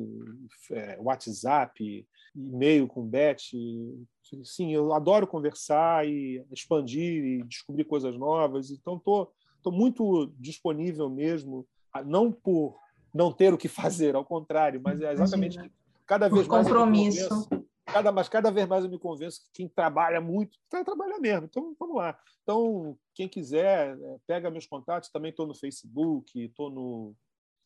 [0.70, 2.08] é, WhatsApp,
[2.38, 3.36] e-mail com Beth.
[4.44, 8.70] Sim, eu adoro conversar e expandir e descobrir coisas novas.
[8.70, 9.32] Então, estou tô,
[9.62, 11.66] tô muito disponível mesmo,
[12.06, 12.78] não por
[13.12, 15.74] não ter o que fazer, ao contrário, mas é exatamente Imagina.
[16.06, 17.48] cada vez mais compromisso.
[17.86, 21.46] Cada, mas cada vez mais eu me convenço que quem trabalha muito vai trabalhar mesmo.
[21.46, 22.18] Então, vamos lá.
[22.42, 25.08] Então, quem quiser, é, pega meus contatos.
[25.08, 27.14] Também estou no Facebook, estou no,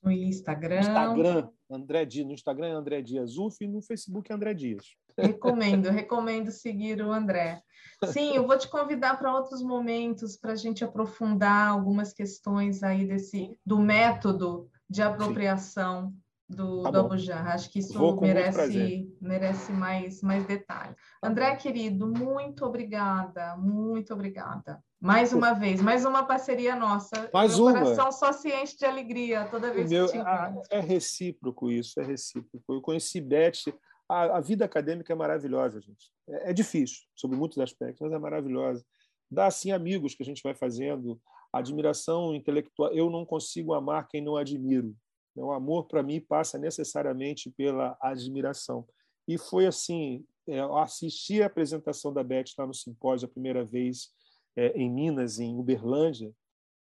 [0.02, 0.80] no Instagram.
[0.80, 2.26] Instagram, André Dias.
[2.26, 4.84] No Instagram é André Dias Uf e no Facebook é André Dias.
[5.16, 7.62] Recomendo, recomendo seguir o André.
[8.06, 13.06] Sim, eu vou te convidar para outros momentos para a gente aprofundar algumas questões aí
[13.06, 16.22] desse do método de apropriação Sim
[16.54, 17.52] do, tá do Abujanra.
[17.52, 20.94] Acho que isso merece, merece mais, mais detalhe.
[21.20, 24.82] Tá André, querido, muito obrigada, muito obrigada.
[25.00, 27.28] Mais uma vez, mais uma parceria nossa.
[27.32, 27.72] Mais Meu uma.
[27.72, 32.00] coração só se enche de alegria toda vez Meu, que te ah, É recíproco isso,
[32.00, 32.74] é recíproco.
[32.74, 33.72] Eu conheci Beth,
[34.08, 36.12] a, a vida acadêmica é maravilhosa, gente.
[36.28, 38.84] É, é, difícil, sobre muitos aspectos, mas é maravilhosa.
[39.30, 41.20] Dá, assim, amigos que a gente vai fazendo,
[41.52, 42.92] admiração intelectual.
[42.92, 44.94] Eu não consigo amar quem não admiro.
[45.34, 48.86] O amor, para mim, passa necessariamente pela admiração.
[49.26, 53.64] E foi assim: é, eu assisti a apresentação da Beth lá no simpósio a primeira
[53.64, 54.10] vez
[54.56, 56.32] é, em Minas, em Uberlândia,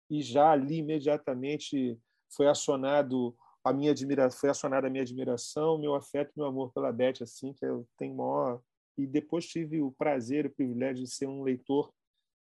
[0.08, 1.98] e já ali imediatamente
[2.34, 6.92] foi acionado a minha admiração, foi acionada a minha admiração, meu afeto, meu amor pela
[6.92, 8.60] Beth, assim que eu tenho maior
[8.96, 11.92] e depois tive o prazer, o privilégio de ser um leitor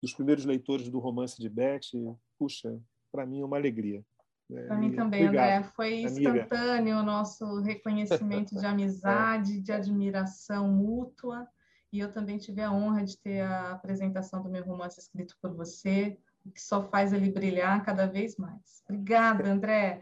[0.02, 1.80] dos primeiros leitores do romance de Beth.
[2.38, 2.78] Puxa,
[3.10, 4.04] para mim é uma alegria.
[4.52, 5.70] É, Para mim também, Obrigado, André.
[5.74, 11.46] Foi instantâneo o nosso reconhecimento de amizade, de admiração mútua.
[11.92, 15.54] E eu também tive a honra de ter a apresentação do meu romance escrito por
[15.54, 18.82] você, o que só faz ele brilhar cada vez mais.
[18.88, 20.00] Obrigada, André.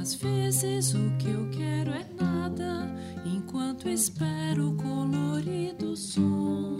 [0.00, 2.86] Às vezes o que eu quero é nada,
[3.24, 6.76] enquanto espero o colorido som.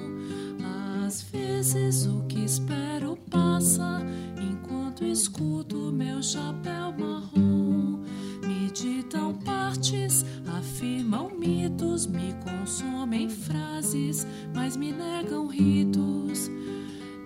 [1.07, 4.01] Às vezes o que espero passa
[4.41, 8.01] enquanto escuto meu chapéu marrom.
[8.43, 16.51] Me ditam partes, afirmam mitos, me consomem frases, mas me negam ritos.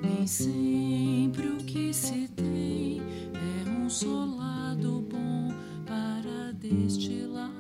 [0.03, 3.01] Nem sempre o que se tem
[3.33, 5.55] é um solado bom
[5.87, 7.58] para destilar.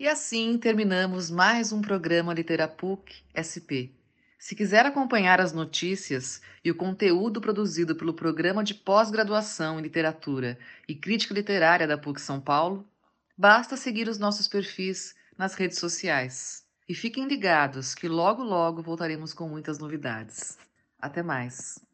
[0.00, 3.90] E assim terminamos mais um programa Literapuc SP.
[4.38, 10.56] Se quiser acompanhar as notícias e o conteúdo produzido pelo Programa de Pós-Graduação em Literatura
[10.86, 12.88] e Crítica Literária da PUC São Paulo,
[13.36, 16.64] basta seguir os nossos perfis nas redes sociais.
[16.88, 20.56] E fiquem ligados que logo logo voltaremos com muitas novidades.
[21.00, 21.87] Até mais!